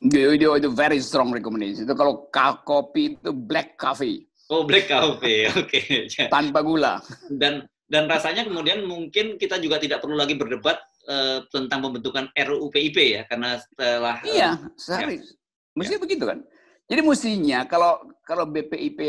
Itu, 0.00 0.36
itu, 0.36 0.48
itu 0.48 0.68
very 0.72 1.00
strong 1.00 1.32
recommendation. 1.32 1.84
Itu 1.84 1.96
kalau 1.96 2.28
kopi 2.64 3.16
itu 3.16 3.32
black 3.32 3.76
coffee. 3.76 4.24
Oh, 4.52 4.64
black 4.64 4.88
coffee. 4.88 5.48
Oke. 5.60 6.08
Okay. 6.08 6.28
Tanpa 6.28 6.60
gula. 6.64 7.00
Dan 7.28 7.64
dan 7.88 8.08
rasanya 8.08 8.48
kemudian 8.48 8.84
mungkin 8.88 9.36
kita 9.36 9.60
juga 9.60 9.76
tidak 9.76 10.00
perlu 10.00 10.16
lagi 10.16 10.36
berdebat 10.36 10.80
uh, 11.08 11.44
tentang 11.52 11.84
pembentukan 11.84 12.32
RUU 12.32 12.72
PIP 12.72 13.20
ya 13.20 13.22
karena 13.28 13.60
setelah 13.60 14.16
Iya, 14.24 14.50
uh, 14.56 14.72
sehari. 14.80 15.20
Ya. 15.20 15.32
Mestinya 15.76 16.00
ya. 16.00 16.04
begitu 16.08 16.24
kan? 16.24 16.38
Jadi 16.84 17.00
mestinya 17.00 17.64
kalau 17.64 17.96
kalau 18.28 18.44
BPIP 18.44 19.08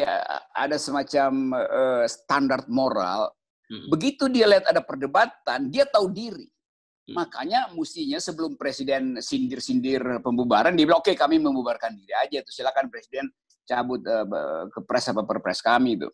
ada 0.56 0.78
semacam 0.80 1.32
uh, 1.60 2.04
standar 2.08 2.64
moral, 2.72 3.28
hmm. 3.68 3.92
begitu 3.92 4.32
dia 4.32 4.48
lihat 4.48 4.72
ada 4.72 4.80
perdebatan, 4.80 5.68
dia 5.68 5.84
tahu 5.84 6.08
diri. 6.08 6.48
Hmm. 7.06 7.20
Makanya 7.20 7.70
mestinya 7.76 8.18
sebelum 8.18 8.56
presiden 8.56 9.20
sindir-sindir 9.20 10.24
pembubaran, 10.24 10.72
dia 10.72 10.88
bilang 10.88 11.04
oke 11.04 11.12
okay, 11.12 11.20
kami 11.20 11.36
membubarkan 11.36 11.92
diri 12.00 12.16
aja 12.16 12.40
tuh 12.48 12.54
silakan 12.56 12.88
presiden 12.88 13.28
cabut 13.68 14.00
uh, 14.08 14.72
ke 14.72 14.80
pres 14.88 15.12
apa 15.12 15.28
perpres 15.28 15.60
kami 15.60 16.00
itu. 16.00 16.08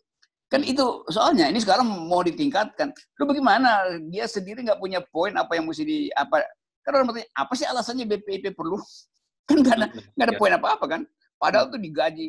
Kan 0.50 0.66
itu 0.66 1.06
soalnya 1.08 1.48
ini 1.48 1.62
sekarang 1.62 1.86
mau 1.86 2.20
ditingkatkan. 2.26 2.90
Lu 3.16 3.24
bagaimana 3.24 3.86
dia 4.10 4.26
sendiri 4.26 4.66
nggak 4.66 4.82
punya 4.82 5.00
poin 5.00 5.32
apa 5.38 5.56
yang 5.56 5.64
mesti 5.64 5.84
di 5.86 5.98
apa? 6.12 6.42
Karena 6.82 7.06
apa 7.38 7.52
sih 7.54 7.64
alasannya 7.64 8.04
BPIP 8.04 8.52
perlu? 8.52 8.76
Kan 9.48 9.62
nggak 9.62 9.74
ada 9.78 9.86
nggak 9.94 10.26
ada 10.28 10.34
ya. 10.36 10.38
poin 10.38 10.52
apa-apa 10.54 10.86
kan? 10.86 11.02
Padahal 11.42 11.66
hmm. 11.66 11.74
tuh 11.74 11.80
digaji 11.82 12.26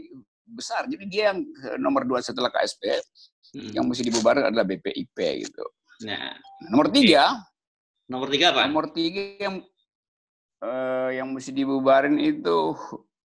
besar. 0.50 0.90
Jadi 0.90 1.06
dia 1.06 1.30
yang 1.30 1.46
nomor 1.78 2.02
dua 2.02 2.18
setelah 2.26 2.50
KSP, 2.50 2.98
hmm. 3.54 3.78
yang 3.78 3.86
mesti 3.86 4.10
dibubarkan 4.10 4.50
adalah 4.50 4.66
BPIP 4.66 5.18
gitu. 5.46 5.66
Nah, 6.10 6.34
nomor 6.74 6.90
tiga. 6.90 7.38
Nomor 8.10 8.28
tiga 8.34 8.50
apa? 8.50 8.66
Nomor 8.66 8.90
tiga 8.90 9.22
yang 9.38 9.62
uh, 10.66 11.10
yang 11.14 11.30
mesti 11.30 11.54
dibubarin 11.54 12.18
itu 12.18 12.74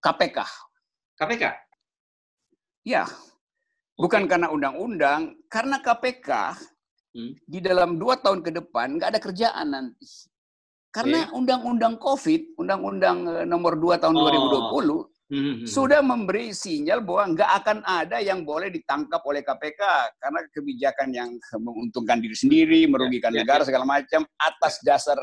KPK. 0.05 0.45
KPK? 1.17 1.45
Ya, 2.85 3.09
bukan 3.97 4.29
karena 4.29 4.53
undang-undang, 4.53 5.41
karena 5.49 5.81
KPK 5.81 6.55
hmm. 7.17 7.33
di 7.49 7.59
dalam 7.65 7.97
dua 7.97 8.21
tahun 8.21 8.45
ke 8.45 8.53
depan 8.61 9.01
nggak 9.01 9.17
ada 9.17 9.21
kerjaan 9.25 9.67
nanti. 9.73 10.05
Karena 10.89 11.29
undang-undang 11.37 12.01
COVID, 12.01 12.57
undang-undang 12.57 13.17
eh, 13.29 13.45
nomor 13.45 13.77
2 13.77 14.01
tahun 14.01 14.17
oh. 14.17 14.25
2020 14.73 15.18
Hmm. 15.29 15.69
sudah 15.69 16.01
memberi 16.01 16.57
sinyal 16.57 17.05
bahwa 17.05 17.37
nggak 17.37 17.51
akan 17.61 17.79
ada 17.85 18.17
yang 18.17 18.49
boleh 18.49 18.73
ditangkap 18.73 19.21
oleh 19.29 19.45
KPK 19.45 19.83
karena 20.17 20.41
kebijakan 20.49 21.09
yang 21.13 21.31
menguntungkan 21.61 22.17
diri 22.17 22.33
sendiri, 22.33 22.89
merugikan 22.89 23.37
ya, 23.37 23.41
ya, 23.41 23.41
negara 23.45 23.61
ya. 23.61 23.69
segala 23.69 23.85
macam 23.85 24.25
atas 24.41 24.81
dasar 24.81 25.21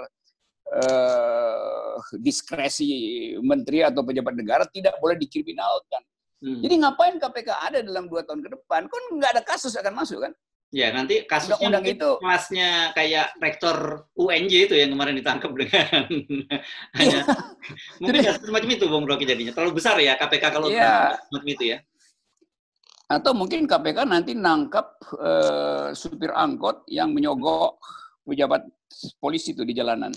uh, 0.77 1.97
diskresi 2.21 3.33
menteri 3.41 3.81
atau 3.81 4.05
pejabat 4.05 4.37
negara 4.37 4.69
tidak 4.69 4.93
boleh 5.01 5.17
dikriminalkan. 5.17 6.01
Hmm. 6.37 6.61
Jadi 6.61 6.85
ngapain 6.85 7.17
KPK 7.17 7.49
ada 7.49 7.81
dalam 7.81 8.05
dua 8.05 8.21
tahun 8.21 8.45
ke 8.45 8.49
depan? 8.61 8.85
Kan 8.85 9.03
nggak 9.09 9.31
ada 9.33 9.41
kasus 9.41 9.73
akan 9.73 10.05
masuk 10.05 10.21
kan? 10.21 10.37
Ya, 10.75 10.91
nanti 10.91 11.23
kasusnya 11.23 11.71
undang 11.71 11.87
itu 11.87 12.19
kelasnya 12.19 12.91
kayak 12.91 13.39
rektor 13.39 14.03
UNJ 14.11 14.67
itu 14.67 14.75
yang 14.75 14.91
kemarin 14.91 15.15
ditangkap 15.15 15.55
dengan 15.55 16.03
hanya 16.99 17.19
mungkin 18.03 18.19
Jadi, 18.19 18.43
semacam 18.43 18.69
itu 18.75 18.85
Bung 18.91 19.07
Rocky 19.07 19.23
jadinya. 19.23 19.55
Terlalu 19.55 19.79
besar 19.79 19.95
ya 20.03 20.19
KPK 20.19 20.45
kalau 20.51 20.67
ya. 20.67 21.15
semacam 21.31 21.47
itu 21.47 21.63
ya. 21.71 21.77
Atau 23.07 23.31
mungkin 23.31 23.63
KPK 23.71 24.03
nanti 24.03 24.35
nangkap 24.35 24.99
uh, 25.15 25.95
supir 25.95 26.35
angkot 26.35 26.83
yang 26.91 27.15
menyogok 27.15 27.79
pejabat 28.27 28.67
polisi 29.23 29.55
itu 29.55 29.63
di 29.63 29.71
jalanan. 29.71 30.11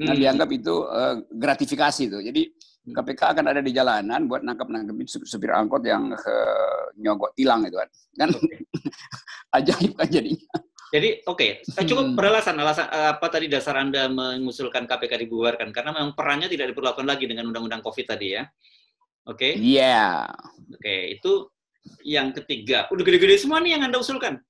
Nah, 0.00 0.16
hmm. 0.16 0.20
dianggap 0.24 0.48
itu 0.56 0.88
uh, 0.88 1.20
gratifikasi 1.28 2.08
itu. 2.08 2.16
Jadi 2.24 2.42
KPK 2.88 3.36
akan 3.36 3.46
ada 3.52 3.60
di 3.60 3.76
jalanan 3.76 4.24
buat 4.24 4.40
nangkap-nangkepin 4.40 5.04
supir 5.04 5.52
angkot 5.52 5.84
yang 5.84 6.16
uh, 6.16 6.84
nyogok 6.96 7.36
tilang 7.36 7.60
itu 7.68 7.76
kan. 7.76 7.88
Kan 8.16 8.28
ajaib 9.54 9.92
kan 9.96 10.08
jadinya. 10.08 10.48
Jadi 10.88 11.20
oke, 11.28 11.36
okay. 11.68 11.84
cukup 11.84 12.12
hmm. 12.12 12.16
beralasan 12.16 12.56
alasan 12.56 12.88
eh, 12.88 13.12
apa 13.12 13.26
tadi 13.28 13.44
dasar 13.44 13.76
Anda 13.76 14.08
mengusulkan 14.08 14.88
KPK 14.88 15.20
dibubarkan 15.28 15.68
karena 15.68 15.92
memang 15.92 16.16
perannya 16.16 16.48
tidak 16.48 16.72
diperlakukan 16.72 17.04
lagi 17.04 17.28
dengan 17.28 17.52
undang-undang 17.52 17.84
Covid 17.84 18.08
tadi 18.08 18.40
ya. 18.40 18.48
Oke. 19.28 19.52
Okay? 19.52 19.52
Iya. 19.60 20.32
Yeah. 20.32 20.72
Oke, 20.72 20.80
okay. 20.80 21.00
itu 21.20 21.32
yang 22.08 22.32
ketiga. 22.32 22.88
Udah 22.88 23.04
gede-gede 23.04 23.36
semua 23.36 23.60
nih 23.60 23.76
yang 23.76 23.84
Anda 23.84 24.00
usulkan. 24.00 24.40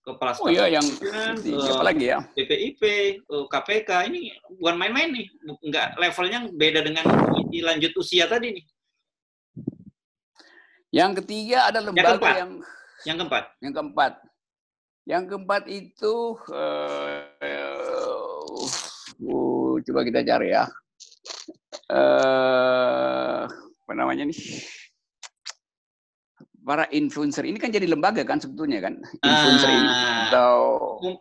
Kepala 0.00 0.32
Staf. 0.32 0.46
Oh 0.46 0.50
iya 0.54 0.70
yang 0.70 0.86
uh, 0.86 1.82
lagi 1.82 2.14
ya? 2.14 2.22
BPIP, 2.32 2.82
uh, 3.26 3.44
KPK 3.50 3.90
ini 4.08 4.32
bukan 4.56 4.78
main-main 4.78 5.12
nih. 5.12 5.26
Enggak 5.60 5.98
levelnya 5.98 6.46
beda 6.46 6.80
dengan 6.86 7.04
lanjut 7.52 7.92
usia 8.00 8.24
tadi 8.30 8.54
nih. 8.54 8.64
Yang 10.94 11.20
ketiga 11.20 11.68
ada 11.68 11.82
lembaga 11.82 12.16
yang 12.22 12.32
yang 12.38 12.52
keempat. 13.04 13.44
Yang 13.60 13.74
keempat. 13.76 14.12
Yang 15.06 15.24
keempat 15.30 15.62
itu 15.70 16.14
uh, 16.50 17.22
uh, 19.22 19.72
coba 19.86 20.00
kita 20.02 20.20
cari 20.26 20.50
ya. 20.50 20.64
Uh, 21.86 23.46
apa 23.46 23.92
namanya 23.94 24.26
nih? 24.26 24.40
Para 26.66 26.90
influencer 26.90 27.46
ini 27.46 27.62
kan 27.62 27.70
jadi 27.70 27.86
lembaga 27.86 28.26
kan 28.26 28.42
sebetulnya 28.42 28.82
kan 28.82 28.98
influencer 29.22 29.70
ini 29.70 29.86
ah. 29.86 30.26
atau 30.26 30.54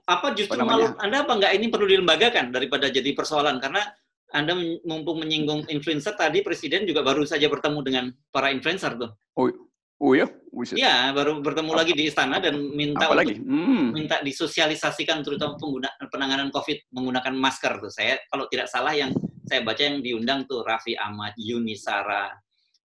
apa 0.09 0.33
justru 0.33 0.57
apa 0.57 0.65
malu 0.65 0.89
Anda 0.97 1.21
apa 1.21 1.37
nggak 1.37 1.53
ini 1.53 1.69
perlu 1.69 1.85
dilembagakan 1.85 2.49
daripada 2.49 2.89
jadi 2.89 3.13
persoalan 3.13 3.61
karena 3.61 3.85
anda 4.33 4.57
mumpung 4.83 5.21
menyinggung 5.23 5.69
influencer 5.69 6.17
tadi 6.17 6.41
presiden 6.41 6.83
juga 6.83 7.05
baru 7.05 7.23
saja 7.23 7.45
bertemu 7.47 7.79
dengan 7.85 8.05
para 8.33 8.49
influencer 8.49 8.97
tuh. 8.99 9.13
Oh, 9.37 9.47
Oh 9.95 10.11
ya? 10.11 10.27
Iya, 10.75 11.15
baru 11.15 11.39
bertemu 11.39 11.71
Apa? 11.71 11.79
lagi 11.83 11.93
di 11.95 12.03
istana 12.11 12.43
dan 12.43 12.59
minta 12.75 13.07
Apa 13.07 13.23
untuk 13.23 13.39
hmm. 13.47 13.95
minta 13.95 14.19
disosialisasikan 14.19 15.23
terutama 15.23 15.55
pengguna 15.55 15.87
penanganan 16.11 16.51
COVID 16.51 16.91
menggunakan 16.91 17.33
masker 17.35 17.79
tuh. 17.79 17.91
Saya 17.91 18.19
kalau 18.27 18.47
tidak 18.51 18.67
salah 18.67 18.91
yang 18.91 19.15
saya 19.47 19.63
baca 19.63 19.79
yang 19.79 20.03
diundang 20.03 20.43
tuh 20.47 20.67
Raffi 20.67 20.99
Ahmad, 20.99 21.31
Yuni 21.39 21.79
Sara, 21.79 22.27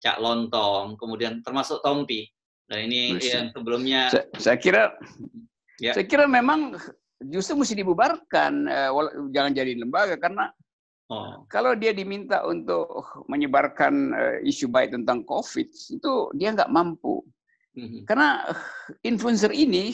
Cak 0.01 0.17
Lontong, 0.17 0.97
kemudian 0.97 1.45
termasuk 1.45 1.85
Tompi. 1.85 2.25
Dan 2.65 2.89
ini 2.89 3.21
yang 3.21 3.53
sebelumnya 3.53 4.09
saya, 4.09 4.25
saya 4.41 4.57
kira 4.57 4.83
ya. 5.77 5.93
saya 5.93 6.09
kira 6.09 6.25
memang 6.25 6.73
justru 7.21 7.61
mesti 7.61 7.77
dibubarkan 7.77 8.53
eh, 8.65 8.91
jangan 9.29 9.53
jadi 9.53 9.73
lembaga 9.77 10.17
karena 10.17 10.49
Oh. 11.13 11.45
Kalau 11.53 11.77
dia 11.77 11.93
diminta 11.93 12.41
untuk 12.49 12.89
menyebarkan 13.29 13.95
uh, 14.17 14.37
isu 14.41 14.73
baik 14.73 14.97
tentang 14.97 15.21
COVID, 15.29 15.69
itu 15.69 16.13
dia 16.33 16.57
nggak 16.57 16.73
mampu. 16.73 17.21
Mm-hmm. 17.77 18.01
Karena 18.09 18.49
uh, 18.49 18.61
influencer 19.05 19.53
ini, 19.53 19.93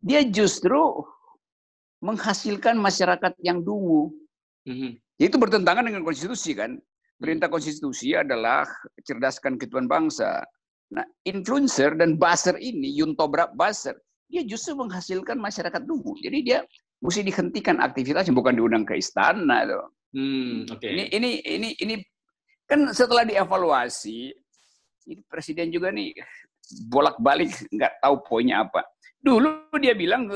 dia 0.00 0.24
justru 0.24 1.04
menghasilkan 2.00 2.80
masyarakat 2.80 3.36
yang 3.44 3.60
dungu. 3.60 4.16
Mm-hmm. 4.64 4.90
Itu 5.20 5.36
bertentangan 5.36 5.84
dengan 5.84 6.00
konstitusi 6.04 6.56
kan. 6.56 6.80
Perintah 7.16 7.48
konstitusi 7.48 8.12
adalah 8.16 8.64
cerdaskan 9.04 9.56
ketuan 9.60 9.88
bangsa. 9.88 10.44
Nah, 10.92 11.04
influencer 11.24 11.96
dan 11.96 12.16
buzzer 12.16 12.56
ini, 12.60 12.92
Yuntobrak 12.96 13.56
buzzer, 13.56 13.96
dia 14.28 14.44
justru 14.44 14.76
menghasilkan 14.76 15.36
masyarakat 15.40 15.82
dungu. 15.84 16.14
Jadi 16.20 16.38
dia 16.44 16.58
mesti 17.00 17.20
dihentikan 17.26 17.80
aktivitasnya, 17.82 18.32
bukan 18.32 18.56
diundang 18.56 18.84
ke 18.84 18.96
istana. 18.96 19.66
Tuh. 19.68 19.86
Hmm, 20.16 20.64
okay. 20.70 20.96
Ini 20.96 21.04
ini 21.12 21.30
ini 21.44 21.68
ini 21.82 21.94
kan 22.64 22.90
setelah 22.90 23.22
dievaluasi, 23.22 24.32
ini 25.06 25.22
presiden 25.28 25.68
juga 25.70 25.92
nih 25.92 26.16
bolak-balik 26.90 27.52
nggak 27.70 28.02
tahu 28.02 28.14
poinnya 28.26 28.64
apa. 28.66 28.82
Dulu 29.20 29.70
dia 29.78 29.94
bilang 29.94 30.26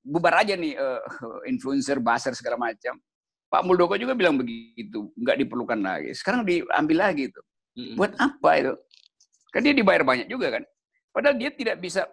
bubar 0.00 0.42
aja 0.42 0.56
nih 0.56 0.74
uh, 0.74 1.00
influencer, 1.46 2.00
buzzer 2.00 2.32
segala 2.34 2.56
macam. 2.56 2.96
Pak 3.50 3.62
Muldoko 3.66 3.98
juga 3.98 4.14
bilang 4.14 4.38
begitu, 4.38 5.10
nggak 5.18 5.36
diperlukan 5.42 5.78
lagi. 5.82 6.14
Sekarang 6.14 6.46
diambil 6.46 7.10
lagi 7.10 7.28
itu. 7.28 7.40
Hmm. 7.74 7.94
Buat 7.98 8.12
apa 8.14 8.50
itu? 8.58 8.72
Kan 9.50 9.60
dia 9.66 9.74
dibayar 9.74 10.06
banyak 10.06 10.30
juga 10.30 10.54
kan. 10.54 10.62
Padahal 11.10 11.34
dia 11.34 11.50
tidak 11.50 11.82
bisa 11.82 12.06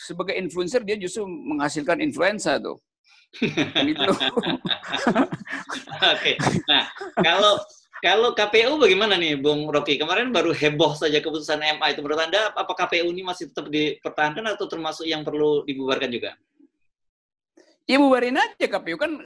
sebagai 0.00 0.32
influencer 0.32 0.80
dia 0.80 0.96
justru 0.96 1.28
menghasilkan 1.28 2.00
influenza 2.00 2.56
tuh. 2.56 2.80
Gitu. 3.88 4.10
Oke. 6.14 6.32
Nah, 6.70 6.84
kalau 7.18 7.58
kalau 8.04 8.36
KPU 8.36 8.76
bagaimana 8.76 9.16
nih, 9.16 9.40
Bung 9.40 9.64
Rocky? 9.72 9.96
Kemarin 9.96 10.28
baru 10.28 10.52
heboh 10.52 10.92
saja 10.92 11.24
keputusan 11.24 11.56
MA 11.80 11.96
itu. 11.96 12.04
Menurut 12.04 12.20
Anda, 12.20 12.52
apa 12.52 12.72
KPU 12.76 13.08
ini 13.08 13.24
masih 13.24 13.48
tetap 13.48 13.72
dipertahankan 13.72 14.44
atau 14.52 14.68
termasuk 14.68 15.08
yang 15.08 15.24
perlu 15.24 15.64
dibubarkan 15.64 16.12
juga? 16.12 16.36
Ya 17.88 17.96
bubarin 17.96 18.36
aja 18.36 18.64
KPU 18.64 18.96
kan 18.96 19.24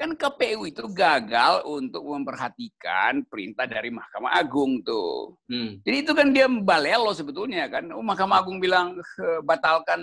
kan 0.00 0.16
KPU 0.16 0.64
itu 0.64 0.86
gagal 0.94 1.66
untuk 1.68 2.00
memperhatikan 2.06 3.20
perintah 3.28 3.68
dari 3.68 3.92
Mahkamah 3.92 4.32
Agung 4.32 4.80
tuh. 4.80 5.36
Hmm. 5.50 5.82
Jadi 5.84 5.96
itu 6.06 6.12
kan 6.16 6.32
dia 6.32 6.48
balelo 6.48 7.12
sebetulnya 7.12 7.68
kan. 7.68 7.90
Oh, 7.92 8.00
Mahkamah 8.00 8.40
Agung 8.40 8.62
bilang 8.62 8.96
batalkan 9.44 10.00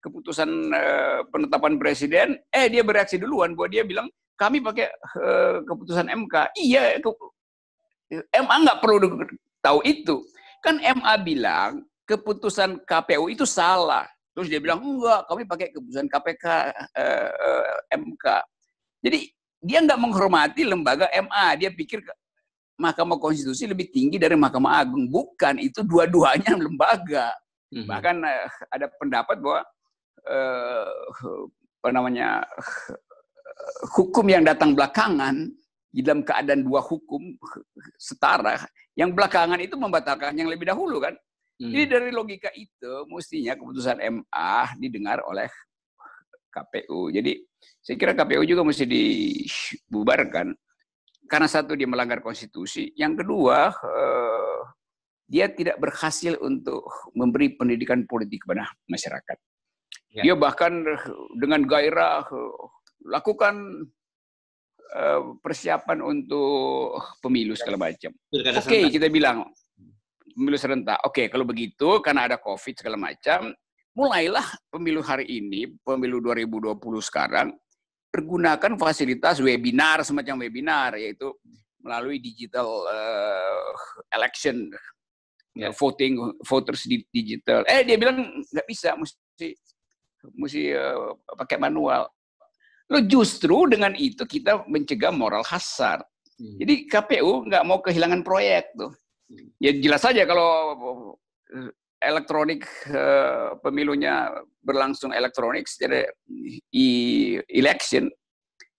keputusan 0.00 0.50
uh, 0.72 1.20
penetapan 1.28 1.76
presiden, 1.76 2.40
eh 2.48 2.66
dia 2.72 2.80
bereaksi 2.80 3.20
duluan 3.20 3.52
bahwa 3.52 3.68
dia 3.68 3.84
bilang 3.84 4.08
kami 4.40 4.64
pakai 4.64 4.88
uh, 5.20 5.60
keputusan 5.68 6.08
MK. 6.08 6.56
Iya, 6.56 6.96
ke, 6.98 7.10
MA 8.40 8.56
nggak 8.64 8.80
perlu 8.80 9.20
tahu 9.60 9.84
itu. 9.84 10.24
Kan 10.64 10.80
MA 10.80 11.14
bilang 11.20 11.84
keputusan 12.08 12.80
KPU 12.82 13.28
itu 13.28 13.44
salah. 13.44 14.08
Terus 14.32 14.48
dia 14.48 14.58
bilang 14.58 14.80
enggak, 14.80 15.28
kami 15.28 15.42
pakai 15.44 15.68
keputusan 15.70 16.08
KPK 16.08 16.44
uh, 16.96 17.30
uh, 17.30 17.76
MK. 17.92 18.24
Jadi 19.04 19.18
dia 19.60 19.78
nggak 19.84 20.00
menghormati 20.00 20.64
lembaga 20.64 21.06
MA. 21.12 21.60
Dia 21.60 21.68
pikir 21.68 22.00
Mahkamah 22.80 23.20
Konstitusi 23.20 23.68
lebih 23.68 23.92
tinggi 23.92 24.16
dari 24.16 24.32
Mahkamah 24.32 24.80
Agung. 24.80 25.04
Bukan, 25.12 25.60
itu 25.60 25.84
dua-duanya 25.84 26.56
lembaga. 26.64 27.36
-hmm. 27.68 27.84
Bahkan 27.84 28.16
uh, 28.24 28.48
ada 28.72 28.86
pendapat 28.96 29.36
bahwa 29.36 29.60
uh, 30.26 30.88
apa 31.80 31.88
namanya 31.92 32.44
hukum 33.96 34.26
yang 34.28 34.44
datang 34.44 34.76
belakangan 34.76 35.48
di 35.90 36.00
dalam 36.06 36.22
keadaan 36.22 36.62
dua 36.62 36.80
hukum 36.84 37.34
setara, 37.98 38.62
yang 38.94 39.10
belakangan 39.10 39.58
itu 39.58 39.74
membatalkan 39.74 40.38
yang 40.38 40.46
lebih 40.46 40.70
dahulu 40.70 41.02
kan. 41.02 41.18
Hmm. 41.60 41.70
Jadi 41.72 41.84
dari 41.90 42.10
logika 42.14 42.48
itu 42.54 43.04
mestinya 43.10 43.58
keputusan 43.58 43.98
MA 44.00 44.54
didengar 44.78 45.20
oleh 45.26 45.50
KPU. 46.50 47.10
Jadi 47.10 47.36
saya 47.82 47.96
kira 47.98 48.12
KPU 48.14 48.42
juga 48.46 48.62
mesti 48.62 48.84
dibubarkan 48.86 50.54
karena 51.30 51.46
satu 51.46 51.78
dia 51.78 51.86
melanggar 51.86 52.18
konstitusi, 52.18 52.90
yang 52.98 53.14
kedua 53.14 53.70
eh, 53.70 54.60
dia 55.30 55.46
tidak 55.46 55.78
berhasil 55.78 56.34
untuk 56.42 56.82
memberi 57.14 57.54
pendidikan 57.54 58.02
politik 58.02 58.42
kepada 58.42 58.66
masyarakat. 58.90 59.38
Ya. 60.10 60.22
Dia 60.26 60.34
bahkan 60.34 60.82
dengan 61.38 61.62
gairah 61.62 62.26
lakukan 63.06 63.86
uh, 64.90 65.22
persiapan 65.38 66.02
untuk 66.02 66.98
pemilu 67.22 67.54
segala 67.54 67.78
macam. 67.90 68.10
Oke, 68.34 68.50
okay, 68.58 68.82
kita 68.90 69.06
bilang 69.06 69.46
pemilu 70.34 70.58
serentak. 70.58 70.98
Oke, 71.06 71.24
okay, 71.24 71.26
kalau 71.30 71.46
begitu 71.46 72.02
karena 72.02 72.26
ada 72.26 72.36
Covid 72.42 72.74
segala 72.74 72.98
macam, 72.98 73.54
mulailah 73.94 74.46
pemilu 74.66 74.98
hari 74.98 75.30
ini, 75.30 75.70
pemilu 75.86 76.18
2020 76.18 76.74
sekarang 77.06 77.54
pergunakan 78.10 78.74
fasilitas 78.74 79.38
webinar 79.38 80.02
semacam 80.02 80.42
webinar 80.42 80.98
yaitu 80.98 81.30
melalui 81.78 82.18
digital 82.18 82.66
uh, 82.84 83.70
election 84.10 84.66
ya. 85.54 85.70
voting 85.70 86.18
voters 86.42 86.84
di 86.90 87.06
digital. 87.08 87.62
Eh 87.70 87.86
dia 87.86 87.96
bilang 87.96 88.42
nggak 88.42 88.66
bisa, 88.66 88.98
mesti 88.98 89.54
mesti 90.34 90.74
uh, 90.74 91.16
pakai 91.36 91.56
manual. 91.56 92.08
Lo 92.90 92.98
justru 93.06 93.70
dengan 93.70 93.94
itu 93.94 94.26
kita 94.26 94.66
mencegah 94.66 95.14
moral 95.14 95.46
hasar. 95.46 96.02
Hmm. 96.40 96.56
Jadi 96.58 96.88
KPU 96.88 97.46
nggak 97.46 97.64
mau 97.68 97.78
kehilangan 97.78 98.26
proyek 98.26 98.72
tuh. 98.74 98.90
Hmm. 99.30 99.48
Ya 99.62 99.70
jelas 99.76 100.02
saja 100.02 100.26
kalau 100.26 100.50
eh, 101.54 101.70
elektronik 102.02 102.64
uh, 102.90 103.54
pemilunya 103.60 104.32
berlangsung 104.64 105.12
elektronik 105.12 105.68
secara 105.68 106.08
e-election, 106.72 108.08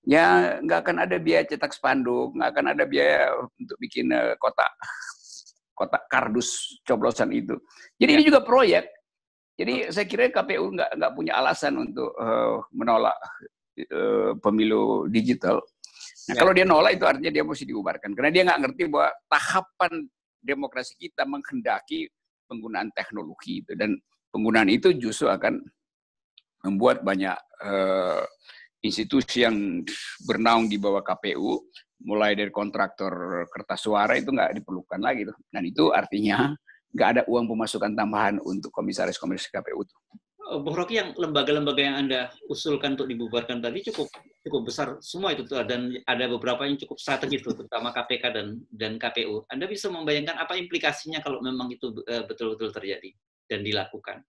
ya 0.06 0.58
nggak 0.60 0.80
akan 0.86 0.98
ada 1.06 1.22
biaya 1.22 1.46
cetak 1.46 1.72
spanduk, 1.72 2.34
nggak 2.34 2.50
akan 2.52 2.66
ada 2.74 2.84
biaya 2.90 3.32
untuk 3.62 3.78
bikin 3.78 4.10
uh, 4.10 4.34
kotak 4.42 4.74
kotak 5.82 6.04
kardus 6.10 6.78
coblosan 6.86 7.34
itu. 7.34 7.58
Jadi 7.98 8.12
ya. 8.14 8.16
ini 8.20 8.24
juga 8.26 8.46
proyek. 8.46 8.86
Jadi 9.56 9.92
saya 9.92 10.06
kira 10.08 10.32
KPU 10.32 10.74
nggak 10.74 10.92
nggak 10.98 11.14
punya 11.14 11.34
alasan 11.38 11.78
untuk 11.78 12.12
uh, 12.18 12.64
menolak 12.74 13.18
uh, 13.92 14.34
pemilu 14.40 15.06
digital. 15.12 15.62
Nah, 16.30 16.34
ya. 16.38 16.40
kalau 16.40 16.54
dia 16.54 16.66
nolak 16.66 16.98
itu 16.98 17.06
artinya 17.06 17.32
dia 17.34 17.44
mesti 17.44 17.66
diubarkan 17.66 18.14
karena 18.14 18.32
dia 18.32 18.44
nggak 18.48 18.62
ngerti 18.62 18.82
bahwa 18.90 19.10
tahapan 19.26 19.94
demokrasi 20.42 20.94
kita 20.98 21.26
menghendaki 21.26 22.10
penggunaan 22.50 22.90
teknologi 22.94 23.62
itu 23.66 23.74
dan 23.78 23.98
penggunaan 24.34 24.70
itu 24.70 24.94
justru 24.98 25.30
akan 25.30 25.62
membuat 26.62 27.02
banyak 27.02 27.38
uh, 27.66 28.22
institusi 28.82 29.46
yang 29.46 29.86
bernaung 30.26 30.66
di 30.70 30.78
bawah 30.78 31.06
KPU 31.06 31.62
mulai 32.02 32.34
dari 32.34 32.50
kontraktor 32.50 33.46
kertas 33.50 33.86
suara 33.86 34.18
itu 34.18 34.34
nggak 34.34 34.58
diperlukan 34.62 35.02
lagi 35.02 35.30
tuh 35.30 35.38
dan 35.54 35.64
itu 35.66 35.94
artinya 35.94 36.50
nggak 36.92 37.10
ada 37.18 37.22
uang 37.28 37.48
pemasukan 37.48 37.92
tambahan 37.96 38.40
untuk 38.44 38.72
komisaris-komisaris 38.76 39.52
KPU 39.52 39.82
tuh. 39.88 40.00
Eh, 40.52 40.60
Bung 40.60 40.76
Rocky, 40.76 41.00
yang 41.00 41.16
lembaga-lembaga 41.16 41.80
yang 41.80 41.96
Anda 41.96 42.28
usulkan 42.52 43.00
untuk 43.00 43.08
dibubarkan 43.08 43.64
tadi 43.64 43.88
cukup 43.88 44.12
cukup 44.44 44.62
besar 44.68 44.88
semua 45.00 45.32
itu 45.32 45.48
tuh 45.48 45.64
dan 45.64 45.96
ada 46.04 46.26
beberapa 46.28 46.68
yang 46.68 46.76
cukup 46.76 47.00
strategis 47.00 47.40
tuh, 47.40 47.56
terutama 47.56 47.96
KPK 47.96 48.24
dan 48.36 48.48
dan 48.68 49.00
KPU. 49.00 49.48
Anda 49.48 49.72
bisa 49.72 49.88
membayangkan 49.88 50.36
apa 50.36 50.60
implikasinya 50.60 51.24
kalau 51.24 51.40
memang 51.40 51.72
itu 51.72 51.96
eh, 52.04 52.28
betul-betul 52.28 52.76
terjadi 52.76 53.16
dan 53.48 53.64
dilakukan? 53.64 54.28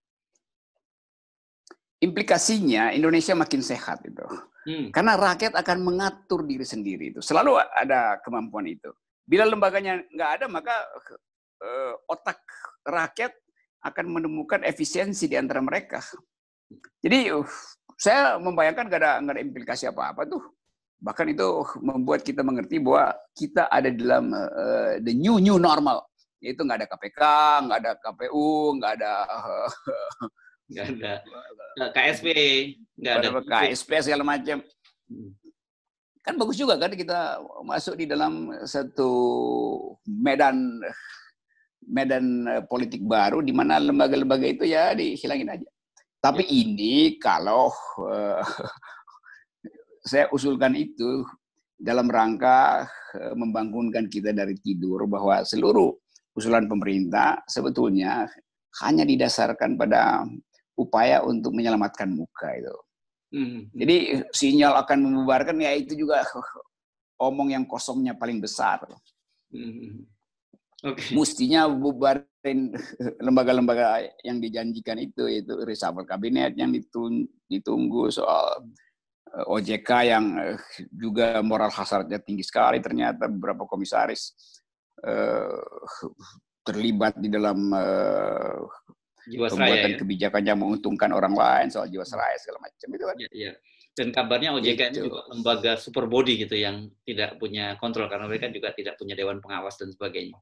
Implikasinya 1.99 2.91
Indonesia 2.95 3.35
makin 3.35 3.63
sehat 3.63 4.03
itu. 4.07 4.23
Hmm. 4.63 4.95
Karena 4.95 5.19
rakyat 5.19 5.59
akan 5.59 5.77
mengatur 5.83 6.47
diri 6.47 6.63
sendiri 6.63 7.11
itu. 7.15 7.19
Selalu 7.19 7.59
ada 7.59 8.19
kemampuan 8.23 8.67
itu. 8.67 8.91
Bila 9.23 9.47
lembaganya 9.47 10.03
nggak 10.11 10.31
ada, 10.39 10.45
maka 10.51 10.75
uh, 11.63 11.93
otak 12.11 12.43
rakyat 12.83 13.31
akan 13.83 14.05
menemukan 14.19 14.61
efisiensi 14.63 15.27
di 15.27 15.39
antara 15.39 15.63
mereka. 15.63 16.03
Jadi 16.99 17.31
uh, 17.31 17.47
saya 17.95 18.35
membayangkan 18.39 18.87
gak 18.91 18.99
ada, 18.99 19.11
gak 19.23 19.33
ada 19.39 19.43
implikasi 19.43 19.87
apa-apa 19.87 20.27
tuh. 20.27 20.43
Bahkan 21.03 21.35
itu 21.35 21.47
membuat 21.83 22.23
kita 22.23 22.47
mengerti 22.47 22.79
bahwa 22.79 23.11
kita 23.35 23.67
ada 23.67 23.91
dalam 23.91 24.31
uh, 24.31 24.95
the 25.03 25.11
new 25.11 25.39
new 25.39 25.59
normal. 25.59 26.07
Yaitu 26.43 26.63
nggak 26.63 26.83
ada 26.83 26.87
KPK, 26.91 27.21
nggak 27.67 27.79
ada 27.79 27.91
KPU, 28.03 28.51
nggak 28.79 28.91
ada 28.99 29.13
nggak 30.67 30.87
ada 30.91 31.11
KSP, 31.95 32.27
nggak 32.99 33.15
ada 33.19 33.29
KSP 33.47 33.91
segala 34.03 34.23
macam. 34.27 34.59
Hmm. 35.07 35.31
Kan 36.23 36.39
bagus 36.39 36.55
juga 36.55 36.79
kan 36.79 36.91
kita 36.95 37.39
masuk 37.67 37.99
di 37.99 38.07
dalam 38.07 38.51
satu 38.63 39.11
medan 40.07 40.79
medan 41.87 42.47
eh, 42.47 42.63
politik 42.67 43.03
baru 43.03 43.43
di 43.43 43.51
mana 43.51 43.79
lembaga-lembaga 43.79 44.47
itu 44.47 44.65
ya 44.67 44.95
dihilangin 44.95 45.53
aja. 45.53 45.69
Tapi 46.23 46.43
ya. 46.47 46.51
ini 46.63 47.19
kalau 47.19 47.67
uh, 47.99 48.39
saya 50.09 50.31
usulkan 50.31 50.71
itu 50.79 51.27
dalam 51.75 52.07
rangka 52.07 52.87
uh, 53.19 53.35
membangunkan 53.35 54.07
kita 54.07 54.31
dari 54.31 54.55
tidur 54.59 55.03
bahwa 55.07 55.43
seluruh 55.43 55.91
usulan 56.33 56.65
pemerintah 56.65 57.43
sebetulnya 57.45 58.25
hanya 58.81 59.05
didasarkan 59.05 59.77
pada 59.77 60.25
upaya 60.73 61.21
untuk 61.21 61.53
menyelamatkan 61.53 62.09
muka 62.09 62.49
itu. 62.57 62.75
Hmm. 63.33 63.59
Jadi 63.73 64.23
sinyal 64.29 64.77
akan 64.85 64.97
membubarkan 65.09 65.57
ya 65.61 65.73
itu 65.73 65.97
juga 65.97 66.21
omong 67.27 67.53
yang 67.53 67.65
kosongnya 67.65 68.13
paling 68.13 68.41
besar. 68.41 68.81
Hmm. 69.49 70.05
Okay. 70.83 71.15
Mestinya 71.15 71.71
bubarin 71.71 72.75
lembaga-lembaga 73.25 74.03
yang 74.27 74.43
dijanjikan 74.43 74.99
itu, 74.99 75.31
itu 75.31 75.63
reshuffle 75.63 76.03
kabinet 76.03 76.59
yang 76.59 76.75
ditunggu 77.47 78.11
soal 78.11 78.67
eh, 79.31 79.47
OJK 79.47 79.89
yang 80.03 80.25
eh, 80.43 80.59
juga 80.91 81.39
moral 81.39 81.71
hasratnya 81.71 82.19
tinggi 82.19 82.43
sekali 82.43 82.83
ternyata 82.83 83.31
beberapa 83.31 83.63
komisaris 83.63 84.35
uh, 85.07 85.63
terlibat 86.67 87.15
di 87.19 87.31
dalam 87.31 87.71
uh, 87.71 88.59
pembuatan 89.23 89.91
ya? 89.95 89.99
kebijakan 89.99 90.43
yang 90.43 90.59
menguntungkan 90.59 91.11
orang 91.15 91.35
lain 91.35 91.67
soal 91.71 91.87
jiwasraya 91.87 92.35
segala 92.39 92.67
macam 92.67 92.87
itu 92.91 93.05
kan. 93.07 93.17
Ya, 93.19 93.29
ya. 93.31 93.51
Dan 93.93 94.09
kabarnya 94.09 94.57
OJK 94.57 94.67
itu. 94.67 94.83
ini 94.89 94.99
juga 95.05 95.21
lembaga 95.29 95.71
super 95.77 96.09
body 96.09 96.43
gitu 96.43 96.55
yang 96.57 96.89
tidak 97.05 97.37
punya 97.37 97.77
kontrol 97.77 98.09
karena 98.09 98.25
mereka 98.25 98.49
juga 98.49 98.73
tidak 98.73 98.97
punya 98.97 99.13
dewan 99.13 99.37
pengawas 99.37 99.77
dan 99.77 99.93
sebagainya. 99.93 100.35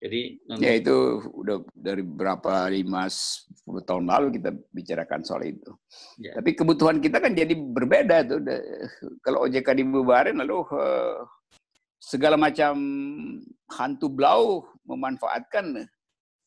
Jadi 0.00 0.40
ya 0.64 0.80
itu 0.80 1.20
udah 1.28 1.60
dari 1.76 2.00
berapa 2.00 2.72
lima 2.72 3.04
sepuluh 3.12 3.84
tahun 3.84 4.08
lalu 4.08 4.40
kita 4.40 4.50
bicarakan 4.72 5.20
soal 5.20 5.44
itu. 5.44 5.76
Ya. 6.16 6.40
Tapi 6.40 6.56
kebutuhan 6.56 7.04
kita 7.04 7.20
kan 7.20 7.36
jadi 7.36 7.52
berbeda 7.52 8.24
tuh. 8.24 8.40
Kalau 9.20 9.44
OJK 9.44 9.76
dibubarin 9.76 10.40
lalu 10.40 10.64
uh, 10.72 11.20
segala 12.00 12.40
macam 12.40 12.80
hantu 13.76 14.08
blau 14.08 14.64
memanfaatkan 14.88 15.84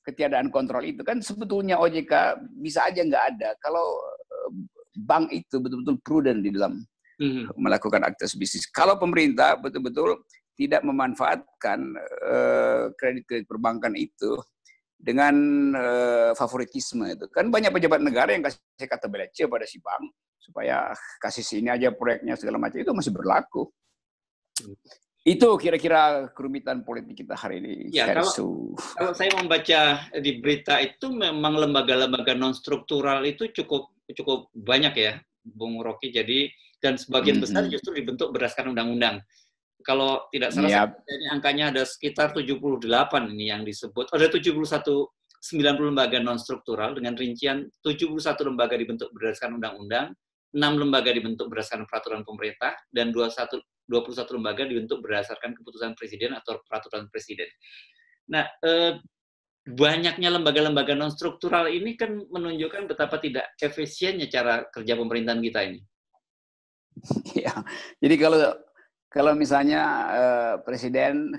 ketiadaan 0.02 0.50
kontrol 0.50 0.82
itu 0.82 1.06
kan 1.06 1.22
sebetulnya 1.22 1.78
OJK 1.78 2.42
bisa 2.58 2.90
aja 2.90 3.06
nggak 3.06 3.26
ada 3.38 3.50
kalau 3.62 4.02
eh, 4.28 4.52
bank 4.98 5.32
itu 5.32 5.62
betul-betul 5.62 5.96
prudent 6.04 6.44
di 6.44 6.52
dalam 6.52 6.82
mm 7.22 7.30
-hmm. 7.30 7.44
melakukan 7.56 8.02
aktivitas 8.02 8.34
bisnis. 8.36 8.66
Kalau 8.68 8.98
pemerintah 8.98 9.56
betul-betul 9.62 10.26
tidak 10.54 10.86
memanfaatkan 10.86 11.80
eh, 12.00 12.86
kredit-kredit 12.94 13.50
perbankan 13.50 13.98
itu 13.98 14.38
dengan 15.04 15.36
uh, 15.76 16.32
favoritisme 16.32 17.04
itu. 17.12 17.28
Kan 17.28 17.52
banyak 17.52 17.76
pejabat 17.76 18.00
negara 18.00 18.32
yang 18.32 18.48
kasih 18.48 18.88
kata 18.88 19.12
belece 19.12 19.52
pada 19.52 19.68
si 19.68 19.84
bank 19.84 20.08
supaya 20.40 20.96
kasih 21.20 21.44
sini 21.44 21.68
aja 21.68 21.92
proyeknya 21.92 22.40
segala 22.40 22.56
macam. 22.56 22.80
Itu 22.80 22.96
masih 22.96 23.12
berlaku. 23.12 23.68
Itu 25.24 25.60
kira-kira 25.60 26.32
kerumitan 26.32 26.88
politik 26.88 27.24
kita 27.24 27.36
hari 27.36 27.64
ini 27.64 27.96
ya 27.96 28.12
kalau, 28.12 28.76
kalau 28.76 29.12
saya 29.16 29.32
membaca 29.40 30.12
di 30.20 30.32
berita 30.44 30.84
itu 30.84 31.16
memang 31.16 31.64
lembaga-lembaga 31.64 32.36
non 32.36 32.52
struktural 32.52 33.24
itu 33.24 33.48
cukup 33.56 33.92
cukup 34.12 34.52
banyak 34.52 34.94
ya 34.96 35.14
Bung 35.44 35.80
Rocky. 35.84 36.12
Jadi 36.12 36.48
dan 36.84 37.00
sebagian 37.00 37.40
besar 37.40 37.68
justru 37.72 37.96
dibentuk 37.96 38.36
berdasarkan 38.36 38.76
undang-undang 38.76 39.24
kalau 39.84 40.26
tidak 40.32 40.56
salah 40.56 40.90
yep. 40.90 40.90
ini 41.06 41.28
angkanya 41.30 41.70
ada 41.76 41.84
sekitar 41.84 42.32
78 42.32 42.88
ini 43.36 43.52
yang 43.52 43.62
disebut. 43.68 44.10
Ada 44.10 44.32
71 44.32 44.56
90 45.44 45.92
lembaga 45.92 46.24
non 46.24 46.40
struktural 46.40 46.96
dengan 46.96 47.20
rincian 47.20 47.68
71 47.84 48.24
lembaga 48.48 48.80
dibentuk 48.80 49.12
berdasarkan 49.12 49.60
undang-undang, 49.60 50.16
6 50.56 50.60
lembaga 50.80 51.12
dibentuk 51.12 51.52
berdasarkan 51.52 51.84
peraturan 51.84 52.24
pemerintah 52.24 52.72
dan 52.96 53.12
21 53.12 53.60
21 53.84 54.36
lembaga 54.40 54.64
dibentuk 54.64 55.04
berdasarkan 55.04 55.52
keputusan 55.60 55.92
presiden 56.00 56.32
atau 56.32 56.64
peraturan 56.64 57.12
presiden. 57.12 57.52
Nah, 58.32 58.48
eh, 58.64 58.96
banyaknya 59.68 60.32
lembaga-lembaga 60.32 60.96
non 60.96 61.12
struktural 61.12 61.68
ini 61.68 62.00
kan 62.00 62.20
menunjukkan 62.32 62.88
betapa 62.88 63.20
tidak 63.20 63.52
efisiennya 63.60 64.32
cara 64.32 64.68
kerja 64.72 64.96
pemerintahan 64.96 65.44
kita 65.44 65.60
ini. 65.68 65.82
Ya, 67.34 67.52
jadi 67.98 68.16
kalau 68.22 68.38
kalau 69.14 69.38
misalnya 69.38 69.82
uh, 70.10 70.54
presiden 70.66 71.38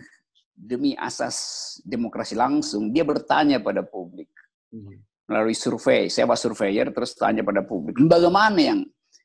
demi 0.55 0.95
asas 0.95 1.37
demokrasi 1.83 2.39
langsung, 2.39 2.95
dia 2.95 3.03
bertanya 3.03 3.59
pada 3.59 3.83
publik 3.83 4.31
hmm. 4.71 5.27
melalui 5.27 5.59
survei. 5.59 6.07
Saya 6.07 6.31
was 6.31 6.39
surveyor, 6.39 6.95
terus 6.95 7.19
tanya 7.19 7.43
pada 7.43 7.67
publik, 7.67 7.99
lembaga 7.99 8.31
mana 8.31 8.63
yang 8.63 8.81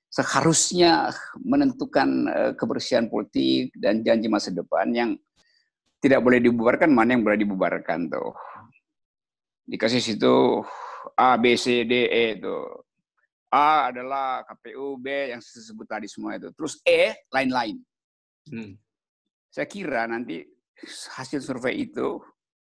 seharusnya 0.10 1.14
menentukan 1.38 2.10
uh, 2.26 2.52
kebersihan 2.58 3.06
politik 3.06 3.70
dan 3.78 4.02
janji 4.02 4.26
masa 4.26 4.50
depan 4.50 4.90
yang 4.90 5.14
tidak 6.02 6.26
boleh 6.26 6.42
dibubarkan, 6.42 6.90
mana 6.90 7.14
yang 7.14 7.22
boleh 7.22 7.38
dibubarkan 7.38 8.10
tuh. 8.10 8.34
Dikasih 9.70 10.02
situ 10.02 10.66
A, 11.14 11.38
B, 11.38 11.54
C, 11.54 11.86
D, 11.86 12.10
E 12.10 12.42
tuh. 12.42 12.66
A 13.54 13.94
adalah 13.94 14.42
KPU, 14.46 14.98
B 14.98 15.30
yang 15.30 15.42
disebut 15.42 15.86
tadi 15.86 16.10
semua 16.10 16.38
itu. 16.38 16.50
Terus 16.58 16.82
E, 16.82 17.14
lain-lain. 17.30 17.78
Hmm. 18.50 18.74
Saya 19.50 19.68
kira 19.70 20.10
nanti 20.10 20.46
hasil 21.18 21.42
survei 21.42 21.90
itu 21.90 22.22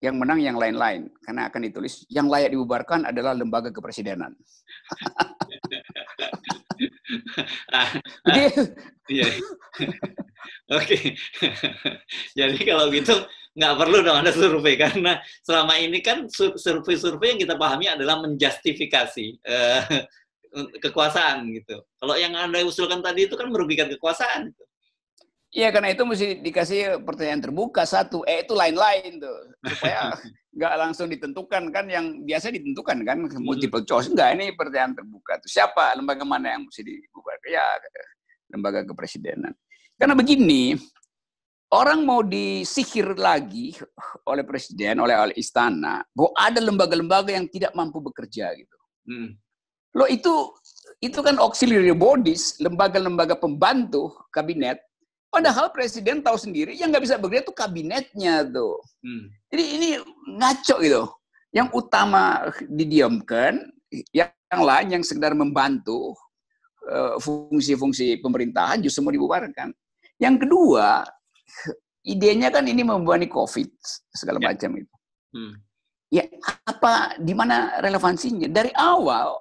yang 0.02 0.18
menang 0.18 0.42
yang 0.42 0.58
lain-lain 0.58 1.06
karena 1.22 1.46
akan 1.46 1.62
ditulis 1.62 2.02
yang 2.10 2.26
layak 2.26 2.50
dibubarkan 2.50 3.06
adalah 3.06 3.38
lembaga 3.38 3.70
kepresidenan. 3.70 4.34
ah, 7.78 7.90
ah, 8.26 8.50
iya. 9.06 9.30
Oke. 10.74 11.14
Jadi 12.34 12.58
kalau 12.66 12.90
gitu 12.90 13.14
nggak 13.52 13.74
perlu 13.78 14.02
dong 14.02 14.26
ada 14.26 14.34
survei 14.34 14.74
karena 14.74 15.22
selama 15.46 15.78
ini 15.78 16.02
kan 16.02 16.26
survei-survei 16.32 17.36
yang 17.36 17.40
kita 17.46 17.54
pahami 17.54 17.86
adalah 17.86 18.18
menjustifikasi 18.26 19.26
uh, 19.46 19.86
kekuasaan 20.82 21.46
gitu. 21.54 21.78
Kalau 21.78 22.18
yang 22.18 22.34
anda 22.34 22.58
usulkan 22.66 22.98
tadi 23.00 23.30
itu 23.30 23.38
kan 23.38 23.54
merugikan 23.54 23.86
kekuasaan. 23.86 24.50
Gitu. 24.50 24.64
Iya 25.52 25.68
karena 25.68 25.92
itu 25.92 26.08
mesti 26.08 26.40
dikasih 26.40 27.04
pertanyaan 27.04 27.44
terbuka 27.44 27.84
satu, 27.84 28.24
eh 28.24 28.40
itu 28.40 28.56
lain-lain 28.56 29.20
tuh. 29.20 29.52
Supaya 29.68 30.16
nggak 30.56 30.74
langsung 30.80 31.12
ditentukan 31.12 31.68
kan 31.68 31.84
yang 31.92 32.24
biasa 32.24 32.48
ditentukan 32.48 33.04
kan 33.04 33.16
hmm. 33.20 33.44
multiple 33.44 33.84
choice. 33.84 34.08
Enggak 34.08 34.32
ini 34.32 34.56
pertanyaan 34.56 34.96
terbuka 34.96 35.36
tuh. 35.44 35.52
Siapa 35.52 35.92
lembaga 35.92 36.24
mana 36.24 36.56
yang 36.56 36.64
mesti 36.64 36.80
dibuka? 36.80 37.36
Ya 37.44 37.68
lembaga 38.48 38.80
kepresidenan. 38.88 39.52
Karena 40.00 40.16
begini 40.16 40.72
orang 41.72 42.04
mau 42.04 42.20
disihir 42.24 43.16
lagi 43.16 43.76
oleh 44.28 44.44
presiden 44.44 45.00
oleh 45.04 45.16
oleh 45.16 45.36
istana 45.36 46.04
bahwa 46.12 46.32
ada 46.36 46.60
lembaga-lembaga 46.60 47.32
yang 47.32 47.48
tidak 47.48 47.72
mampu 47.72 48.00
bekerja 48.00 48.52
gitu. 48.56 48.76
Hmm. 49.02 49.34
lo 49.98 50.06
itu 50.06 50.30
itu 51.02 51.18
kan 51.20 51.36
auxiliary 51.42 51.90
bodies 51.90 52.56
lembaga-lembaga 52.62 53.34
pembantu 53.34 54.14
kabinet 54.30 54.78
Padahal 55.32 55.72
presiden 55.72 56.20
tahu 56.20 56.36
sendiri 56.36 56.76
yang 56.76 56.92
nggak 56.92 57.08
bisa 57.08 57.16
bekerja 57.16 57.48
itu 57.48 57.56
kabinetnya 57.56 58.44
tuh. 58.52 58.76
Hmm. 59.00 59.32
Jadi 59.48 59.64
ini 59.64 59.88
ngaco 60.36 60.76
gitu. 60.84 61.02
Yang 61.56 61.68
utama 61.72 62.52
didiamkan, 62.68 63.64
yang 64.12 64.28
lain 64.52 65.00
yang 65.00 65.02
sekedar 65.04 65.32
membantu 65.32 66.12
eh, 66.84 67.16
fungsi-fungsi 67.16 68.20
pemerintahan 68.20 68.84
justru 68.84 69.00
mau 69.08 69.12
dibubarkan. 69.16 69.72
Yang 70.20 70.44
kedua, 70.44 71.00
idenya 72.04 72.52
kan 72.52 72.68
ini 72.68 72.84
membebani 72.84 73.24
COVID 73.32 73.72
segala 74.12 74.36
ya. 74.36 74.52
macam 74.52 74.70
itu. 74.76 74.94
Hmm. 75.32 75.54
Ya 76.12 76.28
apa, 76.68 77.16
di 77.16 77.32
mana 77.32 77.80
relevansinya? 77.80 78.52
Dari 78.52 78.68
awal 78.76 79.32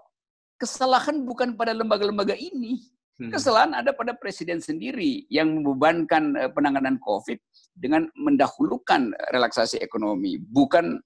kesalahan 0.55 1.27
bukan 1.27 1.59
pada 1.59 1.75
lembaga-lembaga 1.75 2.31
ini. 2.39 2.79
Kesalahan 3.29 3.77
ada 3.77 3.93
pada 3.93 4.17
presiden 4.17 4.57
sendiri 4.57 5.29
yang 5.29 5.61
membebankan 5.61 6.33
eh, 6.39 6.49
penanganan 6.49 6.97
COVID 6.97 7.37
dengan 7.77 8.09
mendahulukan 8.17 9.13
relaksasi 9.29 9.77
ekonomi, 9.83 10.41
bukan 10.41 10.97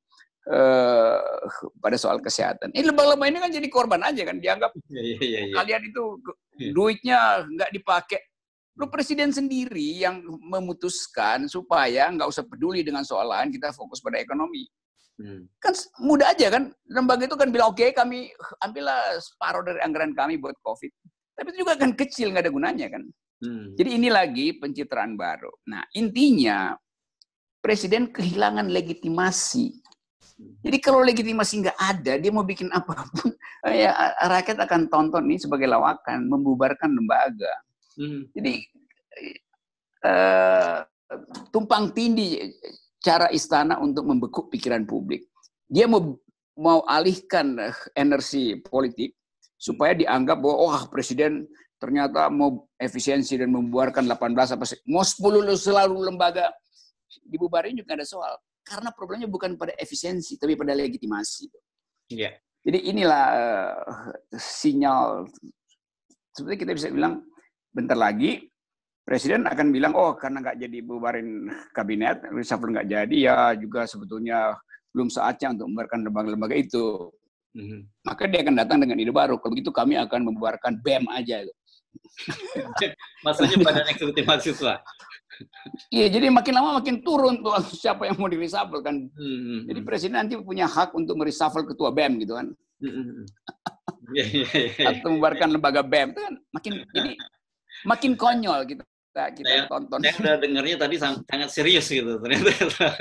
uh, 0.49 1.19
pada 1.81 1.97
soal 1.99 2.17
kesehatan. 2.21 2.71
Ini 2.73 2.89
lembaga-lembaga 2.89 3.29
ini 3.29 3.39
kan 3.41 3.51
jadi 3.53 3.67
korban 3.69 4.01
aja 4.01 4.21
kan, 4.25 4.37
dianggap 4.41 4.71
ya, 4.95 5.01
ya, 5.01 5.17
ya, 5.19 5.39
ya. 5.49 5.53
kalian 5.61 5.81
itu 5.85 6.03
ya. 6.57 6.71
duitnya 6.71 7.19
nggak 7.49 7.71
dipakai. 7.73 8.21
Lu 8.75 8.91
presiden 8.91 9.31
sendiri 9.31 10.03
yang 10.03 10.19
memutuskan 10.51 11.47
supaya 11.47 12.11
nggak 12.11 12.27
usah 12.27 12.43
peduli 12.43 12.83
dengan 12.83 13.07
soal 13.07 13.31
lain, 13.31 13.53
kita 13.53 13.71
fokus 13.71 14.03
pada 14.03 14.19
ekonomi. 14.19 14.67
Hmm. 15.15 15.47
Kan 15.63 15.71
mudah 16.03 16.35
aja 16.35 16.51
kan, 16.51 16.75
lembaga 16.91 17.23
itu 17.23 17.39
kan 17.39 17.47
bilang 17.47 17.71
oke 17.71 17.79
okay, 17.79 17.95
kami 17.95 18.35
ambillah 18.59 19.15
separuh 19.15 19.63
dari 19.63 19.79
anggaran 19.79 20.11
kami 20.11 20.35
buat 20.35 20.59
COVID 20.59 20.91
tapi 21.35 21.51
itu 21.51 21.67
juga 21.67 21.75
kan 21.75 21.91
kecil, 21.91 22.31
nggak 22.31 22.47
ada 22.47 22.53
gunanya 22.53 22.87
kan. 22.87 23.03
Hmm. 23.43 23.75
Jadi 23.75 23.89
ini 23.99 24.07
lagi 24.07 24.55
pencitraan 24.55 25.19
baru. 25.19 25.51
Nah 25.67 25.83
intinya 25.91 26.71
presiden 27.59 28.09
kehilangan 28.09 28.71
legitimasi. 28.71 29.83
Jadi 30.35 30.77
kalau 30.83 31.03
legitimasi 31.03 31.63
nggak 31.63 31.79
ada, 31.79 32.19
dia 32.19 32.31
mau 32.31 32.43
bikin 32.43 32.67
apa 32.71 33.07
pun, 33.15 33.31
ya 33.71 33.91
rakyat 34.27 34.63
akan 34.67 34.91
tonton 34.91 35.23
ini 35.27 35.39
sebagai 35.39 35.67
lawakan, 35.67 36.27
membubarkan 36.27 36.91
lembaga. 36.91 37.51
Hmm. 37.95 38.27
Jadi 38.35 38.63
uh, 40.03 40.83
tumpang 41.51 41.91
tindih 41.95 42.51
cara 42.99 43.31
istana 43.31 43.79
untuk 43.79 44.07
membekuk 44.07 44.51
pikiran 44.51 44.87
publik. 44.87 45.27
Dia 45.67 45.87
mau 45.87 46.15
mau 46.55 46.83
alihkan 46.87 47.59
energi 47.95 48.59
politik 48.63 49.11
supaya 49.55 49.95
dianggap 49.95 50.37
bahwa 50.39 50.55
oh, 50.69 50.83
presiden 50.91 51.47
ternyata 51.79 52.31
mau 52.31 52.67
efisiensi 52.79 53.35
dan 53.35 53.51
membuarkan 53.51 54.07
18 54.07 54.55
apa 54.55 54.63
sih 54.63 54.79
mau 54.87 55.03
10 55.03 55.43
selalu 55.55 56.07
lembaga 56.11 56.51
dibubarin 57.27 57.75
juga 57.75 57.99
ada 57.99 58.07
soal 58.07 58.33
karena 58.65 58.89
problemnya 58.91 59.29
bukan 59.29 59.55
pada 59.55 59.77
efisiensi 59.77 60.41
tapi 60.41 60.57
pada 60.57 60.73
legitimasi. 60.73 61.45
Iya. 62.09 62.33
Yeah. 62.33 62.33
Jadi 62.65 62.79
inilah 62.89 63.25
uh, 63.29 64.09
sinyal 64.33 65.29
sebenarnya 66.33 66.59
kita 66.65 66.73
bisa 66.73 66.89
bilang 66.89 67.21
bentar 67.69 67.93
lagi 67.93 68.49
presiden 69.05 69.45
akan 69.45 69.69
bilang 69.69 69.93
oh 69.93 70.17
karena 70.17 70.41
nggak 70.41 70.57
jadi 70.65 70.77
bubarin 70.81 71.45
kabinet 71.77 72.25
reshuffle 72.33 72.73
nggak 72.73 72.89
jadi 72.89 73.17
ya 73.21 73.37
juga 73.53 73.85
sebetulnya 73.85 74.57
belum 74.89 75.13
saatnya 75.13 75.53
untuk 75.53 75.65
membubarkan 75.69 75.99
lembaga-lembaga 76.09 76.55
itu 76.57 77.13
hmm 77.55 77.79
Maka 78.03 78.27
dia 78.27 78.43
akan 78.43 78.55
datang 78.59 78.77
dengan 78.83 78.99
ide 78.99 79.09
baru. 79.15 79.39
Kalau 79.39 79.51
begitu 79.55 79.71
kami 79.71 79.95
akan 79.95 80.29
membuarkan 80.29 80.77
BEM 80.83 81.07
aja. 81.09 81.41
Maksudnya 83.25 83.57
badan 83.63 83.87
eksekutif 83.89 84.23
mahasiswa. 84.27 84.83
Iya, 85.91 86.07
jadi 86.07 86.31
makin 86.31 86.53
lama 86.55 86.79
makin 86.79 87.03
turun 87.03 87.43
tuh 87.43 87.55
siapa 87.83 88.07
yang 88.07 88.19
mau 88.19 88.29
di 88.29 88.39
reshuffle 88.39 88.83
kan. 88.83 88.95
hmm 88.95 89.71
Jadi 89.71 89.79
presiden 89.81 90.15
nanti 90.19 90.35
punya 90.39 90.67
hak 90.67 90.95
untuk 90.95 91.15
mereshuffle 91.15 91.65
ketua 91.65 91.91
BEM 91.91 92.21
gitu 92.21 92.35
kan. 92.35 92.47
hmm 92.83 93.23
yeah, 94.13 94.27
yeah, 94.27 94.47
yeah. 94.77 94.91
Atau 94.91 95.15
membuarkan 95.15 95.55
lembaga 95.55 95.81
BEM 95.81 96.13
itu 96.13 96.21
kan 96.21 96.35
makin 96.53 96.73
ini 96.93 97.11
makin 97.87 98.11
konyol 98.15 98.61
gitu. 98.67 98.83
Kita, 99.15 99.31
kita 99.31 99.47
saya, 99.47 99.63
tonton. 99.71 99.99
Saya 100.03 100.15
udah 100.19 100.35
dengarnya 100.43 100.75
tadi 100.75 100.95
sangat, 100.99 101.23
sangat 101.23 101.49
serius 101.55 101.87
gitu 101.87 102.19
ternyata. 102.19 102.51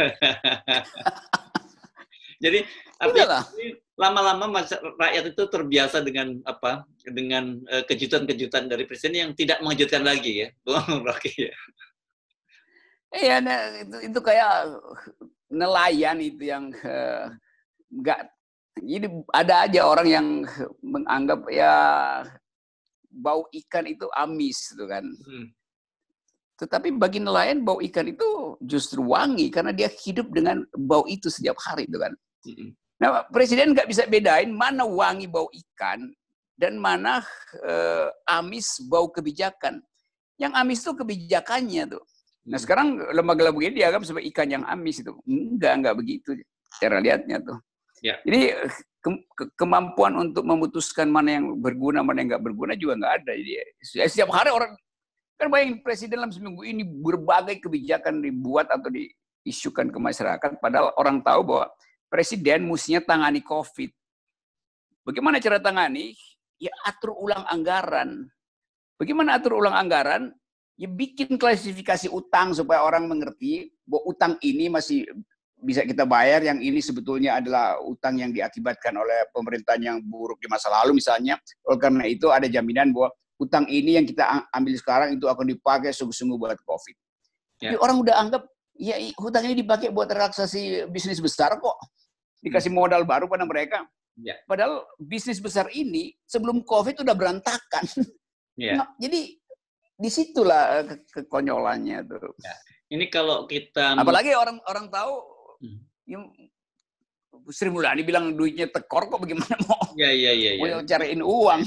Jadi 2.44 2.60
artinya 3.04 3.40
lama-lama 3.94 4.66
rakyat 4.98 5.24
itu 5.30 5.42
terbiasa 5.46 6.02
dengan 6.02 6.42
apa 6.42 6.82
dengan 7.06 7.62
uh, 7.70 7.86
kejutan-kejutan 7.86 8.66
dari 8.66 8.84
presiden 8.90 9.30
yang 9.30 9.32
tidak 9.38 9.62
mengejutkan 9.62 10.02
lagi 10.02 10.46
ya, 10.46 10.48
Bung 10.66 11.06
Rocky 11.06 11.30
ya. 11.30 11.54
Iya, 13.14 13.36
nah, 13.38 13.58
itu, 13.78 14.10
itu 14.10 14.18
kayak 14.18 14.74
nelayan 15.46 16.18
itu 16.18 16.50
yang 16.50 16.74
enggak 17.94 18.20
uh, 18.26 18.32
jadi 18.82 19.06
ada 19.30 19.54
aja 19.70 19.80
orang 19.86 20.08
yang 20.10 20.26
menganggap 20.82 21.46
ya 21.46 21.74
bau 23.14 23.46
ikan 23.54 23.86
itu 23.86 24.10
amis 24.18 24.74
gitu 24.74 24.90
kan. 24.90 25.06
Hmm. 25.06 25.46
Tetapi 26.58 26.98
bagi 26.98 27.22
nelayan 27.22 27.62
bau 27.62 27.78
ikan 27.78 28.10
itu 28.10 28.58
justru 28.58 29.06
wangi 29.06 29.46
karena 29.54 29.70
dia 29.70 29.86
hidup 29.86 30.26
dengan 30.34 30.66
bau 30.74 31.06
itu 31.06 31.30
setiap 31.30 31.54
hari 31.62 31.86
itu 31.86 32.02
kan. 32.02 32.12
Hmm. 32.50 32.74
Nah, 33.02 33.26
presiden 33.28 33.74
nggak 33.74 33.90
bisa 33.90 34.06
bedain 34.06 34.54
mana 34.54 34.86
wangi 34.86 35.26
bau 35.26 35.50
ikan 35.50 36.14
dan 36.54 36.78
mana 36.78 37.22
uh, 37.66 38.08
amis 38.30 38.78
bau 38.86 39.10
kebijakan. 39.10 39.82
Yang 40.38 40.52
amis 40.54 40.78
itu 40.82 40.92
kebijakannya 40.98 41.84
tuh. 41.90 42.04
Nah 42.44 42.58
sekarang 42.60 43.00
lembaga-lembaga 43.14 43.64
ini 43.72 43.80
dianggap 43.80 44.02
sebagai 44.04 44.28
ikan 44.34 44.48
yang 44.50 44.64
amis 44.68 45.00
itu. 45.00 45.10
Enggak, 45.24 45.72
enggak 45.80 45.94
begitu 45.96 46.30
cara 46.78 46.98
lihatnya 47.00 47.40
tuh. 47.40 47.58
Ya. 48.04 48.20
Jadi 48.20 48.52
ke, 49.00 49.08
ke, 49.32 49.44
kemampuan 49.56 50.12
untuk 50.20 50.44
memutuskan 50.44 51.08
mana 51.08 51.40
yang 51.40 51.56
berguna, 51.56 52.04
mana 52.04 52.20
yang 52.20 52.36
enggak 52.36 52.44
berguna 52.44 52.76
juga 52.76 53.00
enggak 53.00 53.14
ada. 53.24 53.32
Jadi 53.32 53.50
ya, 53.96 54.04
setiap 54.06 54.30
hari 54.34 54.52
orang 54.52 54.76
kan 55.34 55.50
bayangin 55.50 55.80
presiden 55.82 56.20
dalam 56.20 56.30
seminggu 56.30 56.62
ini 56.62 56.84
berbagai 56.84 57.58
kebijakan 57.64 58.20
dibuat 58.22 58.68
atau 58.68 58.92
diisukan 58.92 59.88
ke 59.88 59.98
masyarakat. 59.98 60.50
Padahal 60.60 60.92
orang 61.00 61.24
tahu 61.24 61.40
bahwa 61.48 61.66
presiden 62.14 62.70
mestinya 62.70 63.02
tangani 63.02 63.42
COVID. 63.42 63.90
Bagaimana 65.02 65.42
cara 65.42 65.58
tangani? 65.58 66.14
Ya 66.62 66.70
atur 66.86 67.18
ulang 67.18 67.42
anggaran. 67.50 68.30
Bagaimana 68.94 69.34
atur 69.34 69.58
ulang 69.58 69.74
anggaran? 69.74 70.30
ya 70.74 70.88
bikin 70.90 71.38
klasifikasi 71.38 72.10
utang 72.10 72.50
supaya 72.54 72.82
orang 72.82 73.06
mengerti 73.06 73.70
bahwa 73.86 74.02
utang 74.10 74.32
ini 74.42 74.66
masih 74.66 75.06
bisa 75.64 75.80
kita 75.80 76.04
bayar, 76.04 76.44
yang 76.44 76.60
ini 76.60 76.76
sebetulnya 76.82 77.40
adalah 77.40 77.80
utang 77.80 78.20
yang 78.20 78.28
diakibatkan 78.34 78.92
oleh 79.00 79.24
pemerintahan 79.32 79.80
yang 79.80 79.96
buruk 80.04 80.36
di 80.36 80.48
masa 80.50 80.68
lalu 80.68 81.00
misalnya. 81.00 81.40
Oleh 81.64 81.78
karena 81.80 82.04
itu 82.04 82.28
ada 82.28 82.44
jaminan 82.44 82.92
bahwa 82.92 83.08
utang 83.40 83.64
ini 83.72 83.96
yang 83.96 84.04
kita 84.04 84.44
ambil 84.52 84.74
sekarang 84.76 85.08
itu 85.16 85.24
akan 85.24 85.46
dipakai 85.48 85.94
sungguh-sungguh 85.96 86.36
buat 86.36 86.60
COVID. 86.60 86.96
Ya. 87.64 87.72
Tapi 87.72 87.76
orang 87.80 87.96
udah 87.96 88.14
anggap 88.20 88.42
ya 88.76 88.98
hutang 89.16 89.48
ini 89.48 89.64
dipakai 89.64 89.88
buat 89.88 90.10
relaksasi 90.10 90.90
bisnis 90.92 91.22
besar 91.22 91.56
kok. 91.56 91.78
Dikasih 92.44 92.68
hmm. 92.68 92.76
modal 92.76 93.02
baru 93.08 93.24
pada 93.24 93.48
mereka. 93.48 93.88
Ya. 94.20 94.36
Padahal 94.46 94.84
bisnis 95.00 95.40
besar 95.42 95.66
ini 95.72 96.14
sebelum 96.28 96.62
COVID 96.62 97.02
udah 97.02 97.14
berantakan. 97.16 97.84
Ya. 98.54 98.78
Nah, 98.78 98.86
jadi 99.02 99.34
di 99.98 100.10
situlah 100.10 100.78
eh, 100.78 100.84
ke 100.86 100.96
kekonyolannya 101.10 102.06
tuh. 102.06 102.38
Ya. 102.38 102.54
Ini 102.94 103.10
kalau 103.10 103.50
kita 103.50 103.98
apalagi 103.98 104.30
orang 104.30 104.62
orang 104.70 104.86
tahu 104.94 105.14
hmm. 105.58 105.80
yang 106.06 106.22
Sri 107.50 107.66
Mulyani 107.66 108.06
bilang 108.06 108.38
duitnya 108.38 108.70
tekor 108.70 109.10
kok 109.10 109.18
bagaimana 109.18 109.58
mau 109.66 109.90
ya, 109.98 110.06
ya, 110.06 110.30
ya, 110.30 110.50
ya. 110.54 110.62
mau 110.62 110.86
cariin 110.86 111.18
uang. 111.18 111.60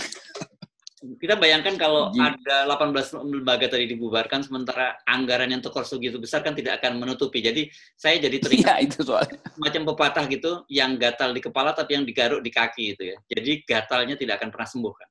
Kita 1.16 1.40
bayangkan 1.40 1.80
kalau 1.80 2.12
Gini. 2.12 2.20
ada 2.20 2.68
18 2.68 3.16
lembaga 3.24 3.72
tadi 3.72 3.88
dibubarkan 3.88 4.44
sementara 4.44 5.00
anggaran 5.08 5.48
yang 5.48 5.64
tekor 5.64 5.88
segitu 5.88 6.20
besar 6.20 6.44
kan 6.44 6.52
tidak 6.52 6.84
akan 6.84 7.00
menutupi. 7.00 7.40
Jadi 7.40 7.72
saya 7.96 8.20
jadi 8.20 8.38
teringat 8.44 8.78
ya, 8.82 8.84
itu 8.84 9.00
soalnya. 9.08 9.40
macam 9.56 9.88
pepatah 9.94 10.26
gitu 10.28 10.68
yang 10.68 11.00
gatal 11.00 11.32
di 11.32 11.40
kepala 11.40 11.72
tapi 11.72 11.96
yang 11.96 12.04
digaruk 12.04 12.44
di 12.44 12.52
kaki 12.52 12.84
itu 12.98 13.04
ya. 13.16 13.18
Jadi 13.32 13.64
gatalnya 13.64 14.20
tidak 14.20 14.44
akan 14.44 14.50
pernah 14.52 14.68
sembuh 14.68 14.94
kan. 14.94 15.10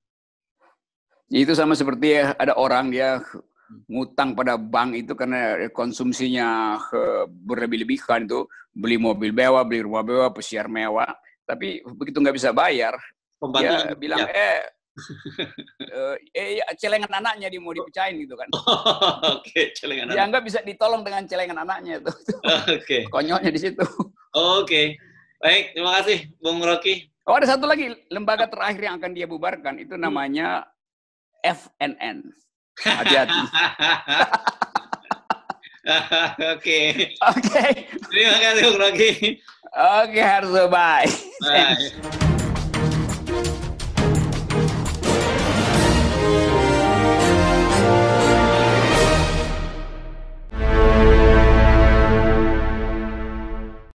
Itu 1.32 1.52
sama 1.56 1.72
seperti 1.72 2.20
ada 2.20 2.54
orang 2.54 2.92
dia 2.92 3.18
ngutang 3.90 4.38
pada 4.38 4.54
bank 4.54 4.94
itu 4.94 5.16
karena 5.18 5.66
konsumsinya 5.74 6.78
berlebih-lebihan 7.26 8.28
itu 8.28 8.46
beli 8.70 9.00
mobil 9.00 9.32
mewah, 9.32 9.64
beli 9.64 9.82
rumah 9.82 10.04
mewah, 10.04 10.30
pesiar 10.30 10.70
mewah, 10.70 11.10
tapi 11.42 11.82
begitu 11.82 12.20
nggak 12.20 12.36
bisa 12.36 12.54
bayar, 12.54 12.94
Pembantu, 13.40 13.74
dia 13.84 13.96
bilang 13.96 14.26
ya. 14.26 14.32
eh 14.32 14.60
uh, 14.96 16.16
eh 16.32 16.60
celengan 16.80 17.12
anaknya 17.12 17.52
dia 17.52 17.60
mau 17.60 17.76
dipecahin 17.76 18.16
gitu 18.24 18.34
kan. 18.34 18.48
Oh, 18.56 18.60
Oke, 19.40 19.52
okay, 19.52 19.64
celengan 19.76 20.08
Dia 20.08 20.24
nggak 20.24 20.44
bisa 20.44 20.60
ditolong 20.64 21.04
dengan 21.04 21.28
celengan 21.28 21.58
anaknya 21.60 22.00
itu. 22.00 22.12
Oke. 22.12 22.80
Okay. 22.82 23.02
Konyolnya 23.14 23.50
di 23.52 23.60
situ. 23.60 23.84
Oke. 24.32 24.64
Okay. 24.64 24.86
Baik, 25.36 25.76
terima 25.76 26.00
kasih 26.00 26.18
Bung 26.40 26.64
Rocky. 26.64 27.12
Oh, 27.28 27.36
ada 27.36 27.44
satu 27.44 27.68
lagi 27.68 27.92
lembaga 28.08 28.48
terakhir 28.48 28.88
yang 28.88 28.96
akan 28.96 29.12
dia 29.12 29.26
bubarkan 29.28 29.76
itu 29.82 30.00
namanya 30.00 30.64
FNN. 31.44 32.32
Hati-hati. 32.80 33.40
Oke. 36.56 36.80
Oke. 37.20 37.64
Terima 38.10 38.36
kasih 38.40 38.62
Bung 38.64 38.78
Rocky. 38.80 39.10
Oke, 39.76 40.20
Harso. 40.24 40.64
Bye. 40.72 41.10
Bye. 41.44 42.32